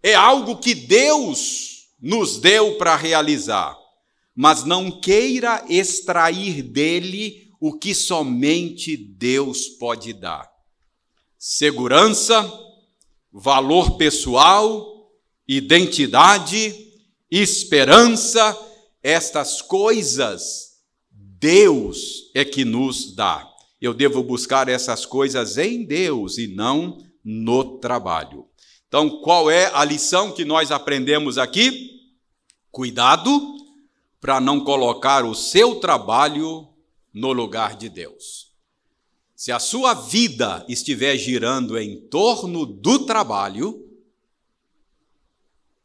é 0.03 0.13
algo 0.13 0.57
que 0.57 0.75
Deus 0.75 1.87
nos 2.01 2.39
deu 2.39 2.77
para 2.77 2.97
realizar, 2.97 3.73
mas 4.35 4.65
não 4.65 4.91
queira 4.99 5.63
extrair 5.69 6.61
dele 6.61 7.53
o 7.57 7.71
que 7.79 7.95
somente 7.95 8.97
Deus 8.97 9.69
pode 9.69 10.11
dar 10.11 10.52
segurança, 11.45 12.49
valor 13.29 13.97
pessoal, 13.97 15.12
identidade, 15.45 16.73
esperança, 17.29 18.58
estas 19.03 19.62
coisas 19.62 20.77
Deus 21.12 22.32
é 22.34 22.45
que 22.45 22.63
nos 22.63 23.13
dá. 23.13 23.45
Eu 23.82 23.93
devo 23.93 24.23
buscar 24.23 24.69
essas 24.69 25.06
coisas 25.06 25.58
em 25.58 25.84
Deus 25.84 26.38
e 26.38 26.47
não 26.47 26.97
no 27.21 27.77
trabalho. 27.77 28.47
Então, 28.88 29.19
qual 29.19 29.51
é 29.51 29.69
a 29.73 29.84
lição 29.84 30.32
que 30.32 30.45
nós 30.45 30.71
aprendemos 30.71 31.38
aqui? 31.38 31.91
Cuidado 32.71 33.58
para 34.21 34.39
não 34.39 34.63
colocar 34.63 35.25
o 35.25 35.36
seu 35.36 35.75
trabalho 35.82 36.69
no 37.13 37.34
lugar 37.34 37.75
de 37.75 37.89
Deus. 37.89 38.52
Se 39.43 39.51
a 39.51 39.60
sua 39.60 39.93
vida 39.93 40.65
estiver 40.69 41.17
girando 41.17 41.77
em 41.77 41.99
torno 42.08 42.65
do 42.65 43.06
trabalho, 43.06 43.93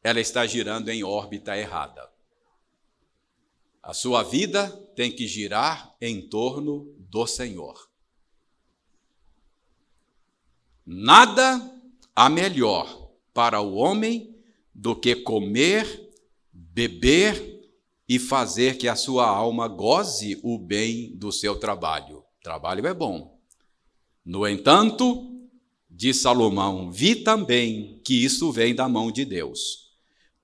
ela 0.00 0.20
está 0.20 0.46
girando 0.46 0.90
em 0.90 1.02
órbita 1.02 1.58
errada. 1.58 2.08
A 3.82 3.92
sua 3.92 4.22
vida 4.22 4.70
tem 4.94 5.10
que 5.10 5.26
girar 5.26 5.92
em 6.00 6.28
torno 6.28 6.94
do 6.98 7.26
Senhor. 7.26 7.90
Nada 10.86 11.60
há 12.14 12.28
melhor 12.28 13.10
para 13.34 13.60
o 13.60 13.74
homem 13.74 14.40
do 14.72 14.94
que 14.94 15.16
comer, 15.16 16.12
beber 16.52 17.68
e 18.08 18.20
fazer 18.20 18.78
que 18.78 18.86
a 18.86 18.94
sua 18.94 19.26
alma 19.26 19.66
goze 19.66 20.38
o 20.44 20.56
bem 20.56 21.12
do 21.16 21.32
seu 21.32 21.58
trabalho. 21.58 22.24
Trabalho 22.40 22.86
é 22.86 22.94
bom, 22.94 23.36
no 24.28 24.46
entanto, 24.46 25.48
diz 25.88 26.18
Salomão, 26.18 26.92
vi 26.92 27.16
também 27.16 28.00
que 28.04 28.22
isso 28.22 28.52
vem 28.52 28.74
da 28.74 28.88
mão 28.88 29.10
de 29.10 29.24
Deus. 29.24 29.88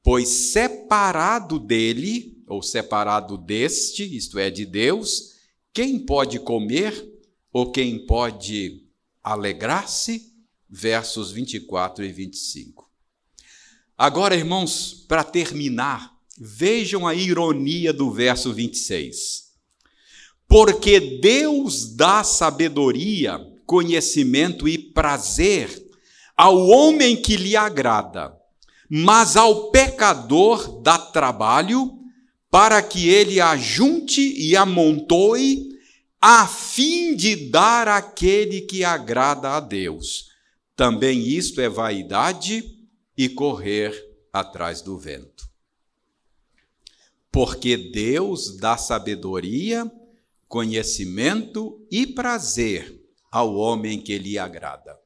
Pois 0.03 0.29
separado 0.29 1.59
dele, 1.59 2.43
ou 2.47 2.63
separado 2.63 3.37
deste, 3.37 4.03
isto 4.17 4.39
é, 4.39 4.51
de 4.51 4.65
Deus, 4.65 5.35
quem 5.73 5.99
pode 5.99 6.39
comer 6.41 7.13
ou 7.53 7.71
quem 7.71 8.07
pode 8.07 8.85
alegrar-se? 9.23 10.33
Versos 10.69 11.31
24 11.31 12.05
e 12.05 12.13
25. 12.13 12.91
Agora, 13.97 14.35
irmãos, 14.35 15.05
para 15.07 15.23
terminar, 15.23 16.15
Vejam 16.37 17.07
a 17.07 17.15
ironia 17.15 17.93
do 17.93 18.11
verso 18.11 18.53
26. 18.53 19.45
Porque 20.49 20.99
Deus 21.21 21.95
dá 21.95 22.25
sabedoria, 22.25 23.41
conhecimento 23.67 24.69
e 24.69 24.79
prazer 24.79 25.85
ao 26.37 26.67
homem 26.67 27.17
que 27.21 27.37
lhe 27.37 27.57
agrada, 27.57 28.37
mas 28.89 29.37
ao 29.37 29.71
pecador 29.71 30.81
dá 30.83 30.99
trabalho 30.99 31.99
para 32.51 32.83
que 32.83 33.09
ele 33.09 33.41
ajunte 33.41 34.21
e 34.21 34.57
amontoe, 34.57 35.71
a 36.21 36.47
fim 36.47 37.15
de 37.15 37.51
dar 37.51 37.87
àquele 37.89 38.63
que 38.63 38.85
agrada 38.85 39.51
a 39.51 39.61
Deus. 39.61 40.31
Também 40.77 41.21
isto 41.21 41.61
é 41.61 41.69
vaidade 41.69 42.65
e 43.17 43.29
correr 43.29 43.93
atrás 44.33 44.81
do 44.81 44.97
vento. 44.97 45.49
Porque 47.31 47.77
Deus 47.77 48.57
dá 48.57 48.77
sabedoria, 48.77 49.91
conhecimento 50.49 51.85
e 51.91 52.07
prazer 52.07 53.04
ao 53.35 53.57
homem 53.57 54.01
que 54.01 54.17
lhe 54.17 54.39
agrada. 54.39 54.97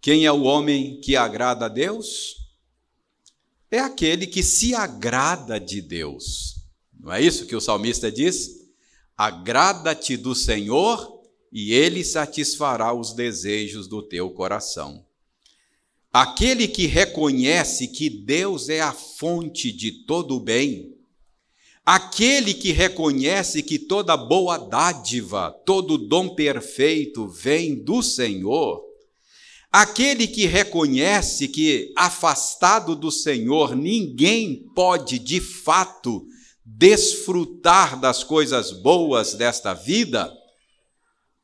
Quem 0.00 0.26
é 0.26 0.30
o 0.30 0.42
homem 0.44 1.00
que 1.00 1.16
agrada 1.16 1.66
a 1.66 1.68
Deus? 1.68 2.36
É 3.68 3.80
aquele 3.80 4.28
que 4.28 4.44
se 4.44 4.76
agrada 4.76 5.58
de 5.58 5.82
Deus. 5.82 6.54
Não 6.96 7.12
é 7.12 7.20
isso 7.20 7.46
que 7.46 7.56
o 7.56 7.60
salmista 7.60 8.12
diz? 8.12 8.48
Agrada-te 9.16 10.16
do 10.16 10.36
Senhor 10.36 11.20
e 11.50 11.72
ele 11.72 12.04
satisfará 12.04 12.94
os 12.94 13.12
desejos 13.12 13.88
do 13.88 14.00
teu 14.00 14.30
coração. 14.30 15.04
Aquele 16.12 16.68
que 16.68 16.86
reconhece 16.86 17.88
que 17.88 18.08
Deus 18.08 18.68
é 18.68 18.80
a 18.80 18.92
fonte 18.92 19.72
de 19.72 19.90
todo 20.06 20.36
o 20.36 20.40
bem, 20.40 20.93
aquele 21.84 22.54
que 22.54 22.72
reconhece 22.72 23.62
que 23.62 23.78
toda 23.78 24.16
boa 24.16 24.56
dádiva, 24.56 25.50
todo 25.64 25.98
dom 25.98 26.34
perfeito 26.34 27.28
vem 27.28 27.74
do 27.74 28.02
Senhor, 28.02 28.82
Aquele 29.74 30.28
que 30.28 30.46
reconhece 30.46 31.48
que, 31.48 31.92
afastado 31.96 32.94
do 32.94 33.10
Senhor, 33.10 33.74
ninguém 33.74 34.70
pode 34.72 35.18
de 35.18 35.40
fato 35.40 36.24
desfrutar 36.64 37.98
das 37.98 38.22
coisas 38.22 38.70
boas 38.70 39.34
desta 39.34 39.74
vida, 39.74 40.32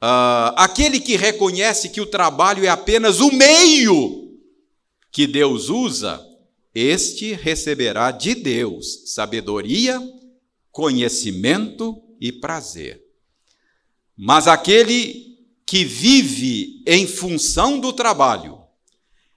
uh, 0.00 0.54
aquele 0.54 1.00
que 1.00 1.16
reconhece 1.16 1.88
que 1.88 2.00
o 2.00 2.06
trabalho 2.06 2.64
é 2.64 2.68
apenas 2.68 3.18
o 3.18 3.32
meio 3.32 4.38
que 5.10 5.26
Deus 5.26 5.68
usa, 5.68 6.24
este 6.72 7.32
receberá 7.32 8.12
de 8.12 8.36
Deus 8.36 9.12
sabedoria, 9.12 10.00
conhecimento 10.80 12.02
e 12.18 12.32
prazer. 12.32 13.02
Mas 14.16 14.48
aquele 14.48 15.36
que 15.66 15.84
vive 15.84 16.82
em 16.86 17.06
função 17.06 17.78
do 17.78 17.92
trabalho, 17.92 18.58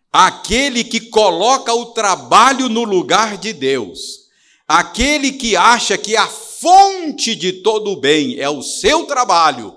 aquele 0.10 0.86
que 0.86 1.02
coloca 1.02 1.74
o 1.74 1.88
trabalho 1.88 2.70
no 2.70 2.86
lugar 2.86 3.38
de 3.38 3.52
Deus, 3.52 4.30
aquele 4.66 5.34
que 5.34 5.58
acha 5.58 5.98
que 5.98 6.16
a 6.16 6.28
fonte 6.28 7.36
de 7.36 7.52
todo 7.52 7.92
o 7.92 8.00
bem 8.00 8.40
é 8.40 8.50
o 8.50 8.64
seu 8.64 9.06
trabalho, 9.06 9.76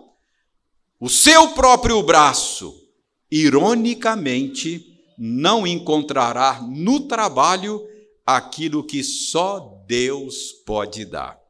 o 1.01 1.09
seu 1.09 1.49
próprio 1.49 2.01
braço, 2.01 2.81
ironicamente, 3.29 4.97
não 5.19 5.67
encontrará 5.67 6.63
no 6.63 7.01
trabalho 7.09 7.85
aquilo 8.25 8.85
que 8.85 9.03
só 9.03 9.83
Deus 9.89 10.53
pode 10.65 11.05
dar. 11.05 11.45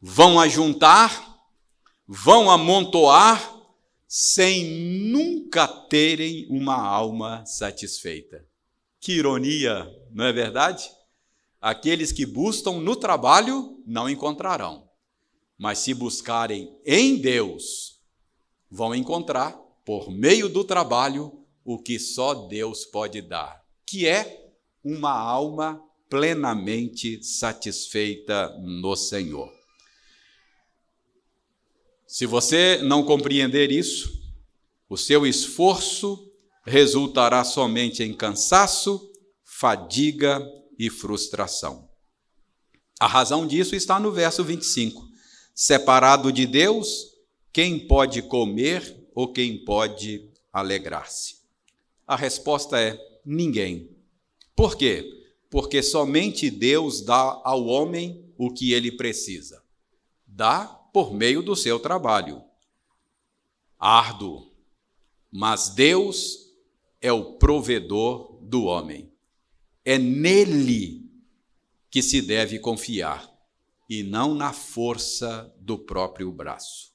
Vão 0.00 0.40
ajuntar, 0.40 1.38
vão 2.06 2.50
amontoar, 2.50 3.58
sem 4.08 4.64
nunca 5.10 5.68
terem 5.68 6.46
uma 6.48 6.74
alma 6.74 7.44
satisfeita. 7.44 8.44
Que 8.98 9.12
ironia, 9.12 9.86
não 10.10 10.24
é 10.24 10.32
verdade? 10.32 10.90
Aqueles 11.60 12.12
que 12.12 12.24
buscam 12.24 12.80
no 12.80 12.96
trabalho 12.96 13.78
não 13.86 14.08
encontrarão, 14.08 14.88
mas 15.58 15.80
se 15.80 15.92
buscarem 15.92 16.74
em 16.86 17.18
Deus, 17.18 18.00
vão 18.70 18.94
encontrar, 18.94 19.52
por 19.84 20.10
meio 20.10 20.48
do 20.48 20.64
trabalho, 20.64 21.44
o 21.62 21.78
que 21.78 21.98
só 21.98 22.32
Deus 22.48 22.86
pode 22.86 23.20
dar, 23.20 23.62
que 23.84 24.06
é 24.06 24.50
uma 24.82 25.12
alma 25.12 25.82
plenamente 26.08 27.22
satisfeita 27.22 28.48
no 28.60 28.96
Senhor. 28.96 29.59
Se 32.10 32.26
você 32.26 32.80
não 32.82 33.04
compreender 33.04 33.70
isso, 33.70 34.20
o 34.88 34.96
seu 34.96 35.24
esforço 35.24 36.28
resultará 36.66 37.44
somente 37.44 38.02
em 38.02 38.12
cansaço, 38.12 39.12
fadiga 39.44 40.44
e 40.76 40.90
frustração. 40.90 41.88
A 42.98 43.06
razão 43.06 43.46
disso 43.46 43.76
está 43.76 44.00
no 44.00 44.10
verso 44.10 44.42
25. 44.42 45.08
Separado 45.54 46.32
de 46.32 46.48
Deus, 46.48 47.14
quem 47.52 47.86
pode 47.86 48.22
comer 48.22 49.08
ou 49.14 49.32
quem 49.32 49.64
pode 49.64 50.28
alegrar-se? 50.52 51.36
A 52.08 52.16
resposta 52.16 52.80
é: 52.80 52.98
ninguém. 53.24 53.88
Por 54.56 54.76
quê? 54.76 55.08
Porque 55.48 55.80
somente 55.80 56.50
Deus 56.50 57.02
dá 57.02 57.40
ao 57.44 57.66
homem 57.66 58.28
o 58.36 58.52
que 58.52 58.72
ele 58.72 58.90
precisa. 58.90 59.62
Dá 60.26 60.79
por 60.92 61.12
meio 61.12 61.42
do 61.42 61.54
seu 61.56 61.78
trabalho. 61.78 62.42
Árduo, 63.78 64.52
mas 65.30 65.70
Deus 65.70 66.50
é 67.00 67.12
o 67.12 67.34
provedor 67.38 68.38
do 68.42 68.64
homem. 68.64 69.10
É 69.84 69.98
nele 69.98 71.10
que 71.90 72.02
se 72.02 72.20
deve 72.20 72.58
confiar 72.58 73.30
e 73.88 74.02
não 74.02 74.34
na 74.34 74.52
força 74.52 75.52
do 75.58 75.78
próprio 75.78 76.30
braço. 76.30 76.92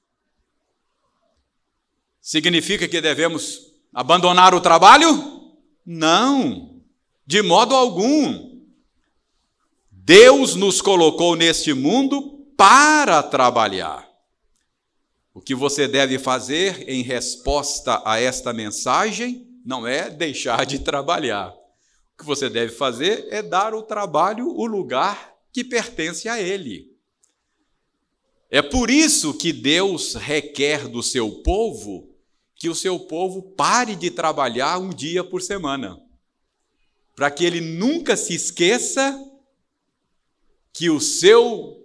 Significa 2.21 2.87
que 2.87 3.01
devemos 3.01 3.73
abandonar 3.93 4.53
o 4.53 4.61
trabalho? 4.61 5.53
Não, 5.85 6.81
de 7.25 7.41
modo 7.41 7.75
algum. 7.75 8.61
Deus 9.91 10.55
nos 10.55 10.81
colocou 10.81 11.35
neste 11.35 11.73
mundo 11.73 12.34
para 12.57 13.21
trabalhar. 13.23 14.07
O 15.33 15.41
que 15.41 15.53
você 15.53 15.87
deve 15.87 16.17
fazer 16.17 16.89
em 16.89 17.01
resposta 17.01 18.01
a 18.05 18.19
esta 18.19 18.53
mensagem 18.53 19.47
não 19.65 19.85
é 19.85 20.09
deixar 20.09 20.65
de 20.65 20.79
trabalhar. 20.79 21.49
O 22.13 22.17
que 22.17 22.25
você 22.25 22.49
deve 22.49 22.73
fazer 22.73 23.27
é 23.29 23.41
dar 23.41 23.73
ao 23.73 23.83
trabalho 23.83 24.47
o 24.47 24.65
lugar 24.65 25.35
que 25.51 25.63
pertence 25.63 26.29
a 26.29 26.41
ele. 26.41 26.95
É 28.49 28.61
por 28.61 28.89
isso 28.89 29.33
que 29.33 29.51
Deus 29.51 30.15
requer 30.15 30.87
do 30.87 31.03
seu 31.03 31.29
povo 31.43 32.15
que 32.55 32.69
o 32.69 32.75
seu 32.75 32.97
povo 32.97 33.41
pare 33.41 33.95
de 33.95 34.09
trabalhar 34.09 34.79
um 34.79 34.89
dia 34.89 35.23
por 35.23 35.41
semana, 35.41 36.01
para 37.15 37.29
que 37.29 37.43
ele 37.43 37.59
nunca 37.59 38.15
se 38.15 38.33
esqueça 38.33 39.21
que 40.71 40.89
o 40.89 40.99
seu 40.99 41.84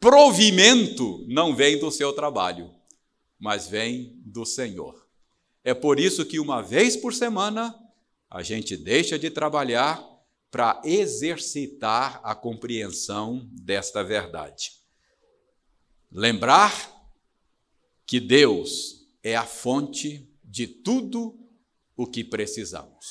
provimento 0.00 1.24
não 1.28 1.54
vem 1.54 1.78
do 1.78 1.90
seu 1.90 2.12
trabalho, 2.12 2.74
mas 3.38 3.66
vem 3.66 4.20
do 4.24 4.44
Senhor. 4.44 5.06
É 5.64 5.74
por 5.74 5.98
isso 5.98 6.24
que 6.24 6.38
uma 6.38 6.62
vez 6.62 6.96
por 6.96 7.12
semana 7.12 7.78
a 8.30 8.42
gente 8.42 8.76
deixa 8.76 9.18
de 9.18 9.30
trabalhar 9.30 10.02
para 10.50 10.80
exercitar 10.84 12.20
a 12.22 12.34
compreensão 12.34 13.48
desta 13.52 14.02
verdade. 14.02 14.72
Lembrar 16.10 16.72
que 18.06 18.18
Deus 18.18 19.06
é 19.22 19.36
a 19.36 19.44
fonte 19.44 20.26
de 20.42 20.66
tudo 20.66 21.38
o 21.94 22.06
que 22.06 22.24
precisamos. 22.24 23.06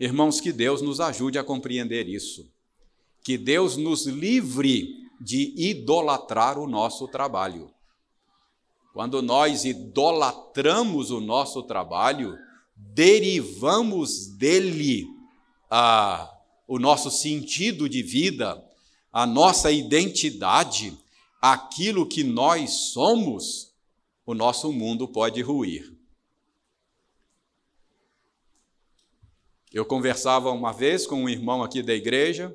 Irmãos, 0.00 0.40
que 0.40 0.52
Deus 0.52 0.80
nos 0.80 1.00
ajude 1.00 1.38
a 1.38 1.44
compreender 1.44 2.08
isso. 2.08 2.50
Que 3.22 3.36
Deus 3.36 3.76
nos 3.76 4.06
livre 4.06 5.03
de 5.24 5.54
idolatrar 5.56 6.58
o 6.58 6.68
nosso 6.68 7.08
trabalho. 7.08 7.72
Quando 8.92 9.22
nós 9.22 9.64
idolatramos 9.64 11.10
o 11.10 11.18
nosso 11.18 11.62
trabalho, 11.62 12.36
derivamos 12.76 14.26
dele 14.36 15.06
a, 15.70 16.30
o 16.68 16.78
nosso 16.78 17.10
sentido 17.10 17.88
de 17.88 18.02
vida, 18.02 18.62
a 19.10 19.26
nossa 19.26 19.72
identidade, 19.72 20.94
aquilo 21.40 22.06
que 22.06 22.22
nós 22.22 22.92
somos, 22.92 23.72
o 24.26 24.34
nosso 24.34 24.70
mundo 24.70 25.08
pode 25.08 25.40
ruir. 25.40 25.90
Eu 29.72 29.86
conversava 29.86 30.50
uma 30.50 30.72
vez 30.72 31.06
com 31.06 31.24
um 31.24 31.28
irmão 31.30 31.62
aqui 31.62 31.82
da 31.82 31.94
igreja, 31.94 32.54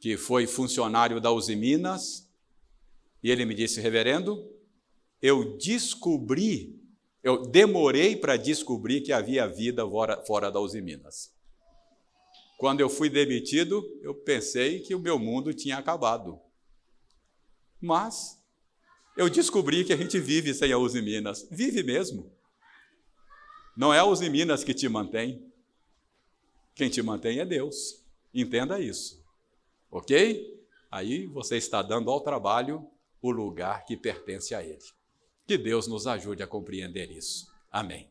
que 0.00 0.16
foi 0.16 0.46
funcionário 0.46 1.20
da 1.20 1.30
Uzi 1.30 1.54
Minas, 1.54 2.26
e 3.22 3.30
ele 3.30 3.44
me 3.44 3.54
disse, 3.54 3.80
reverendo, 3.80 4.50
eu 5.20 5.58
descobri, 5.58 6.80
eu 7.22 7.42
demorei 7.42 8.16
para 8.16 8.38
descobrir 8.38 9.02
que 9.02 9.12
havia 9.12 9.46
vida 9.46 9.84
fora, 10.26 10.50
da 10.50 10.58
Uzi 10.58 10.80
Minas. 10.80 11.34
Quando 12.56 12.80
eu 12.80 12.88
fui 12.88 13.10
demitido, 13.10 13.86
eu 14.02 14.14
pensei 14.14 14.80
que 14.80 14.94
o 14.94 14.98
meu 14.98 15.18
mundo 15.18 15.52
tinha 15.52 15.76
acabado. 15.76 16.40
Mas 17.78 18.42
eu 19.16 19.28
descobri 19.28 19.84
que 19.84 19.92
a 19.92 19.96
gente 19.96 20.18
vive 20.18 20.54
sem 20.54 20.72
a 20.72 20.78
Uzi 20.78 21.02
Minas. 21.02 21.46
Vive 21.50 21.82
mesmo. 21.82 22.32
Não 23.76 23.92
é 23.92 23.98
a 23.98 24.04
Uzi 24.04 24.30
Minas 24.30 24.64
que 24.64 24.72
te 24.72 24.88
mantém. 24.88 25.46
Quem 26.74 26.88
te 26.88 27.02
mantém 27.02 27.38
é 27.38 27.44
Deus. 27.44 28.02
Entenda 28.32 28.80
isso. 28.80 29.19
Ok? 29.90 30.60
Aí 30.90 31.26
você 31.26 31.56
está 31.56 31.82
dando 31.82 32.10
ao 32.10 32.20
trabalho 32.20 32.88
o 33.22 33.30
lugar 33.30 33.84
que 33.84 33.96
pertence 33.96 34.54
a 34.54 34.62
Ele. 34.62 34.78
Que 35.46 35.58
Deus 35.58 35.86
nos 35.86 36.06
ajude 36.06 36.42
a 36.42 36.46
compreender 36.46 37.10
isso. 37.10 37.52
Amém. 37.70 38.08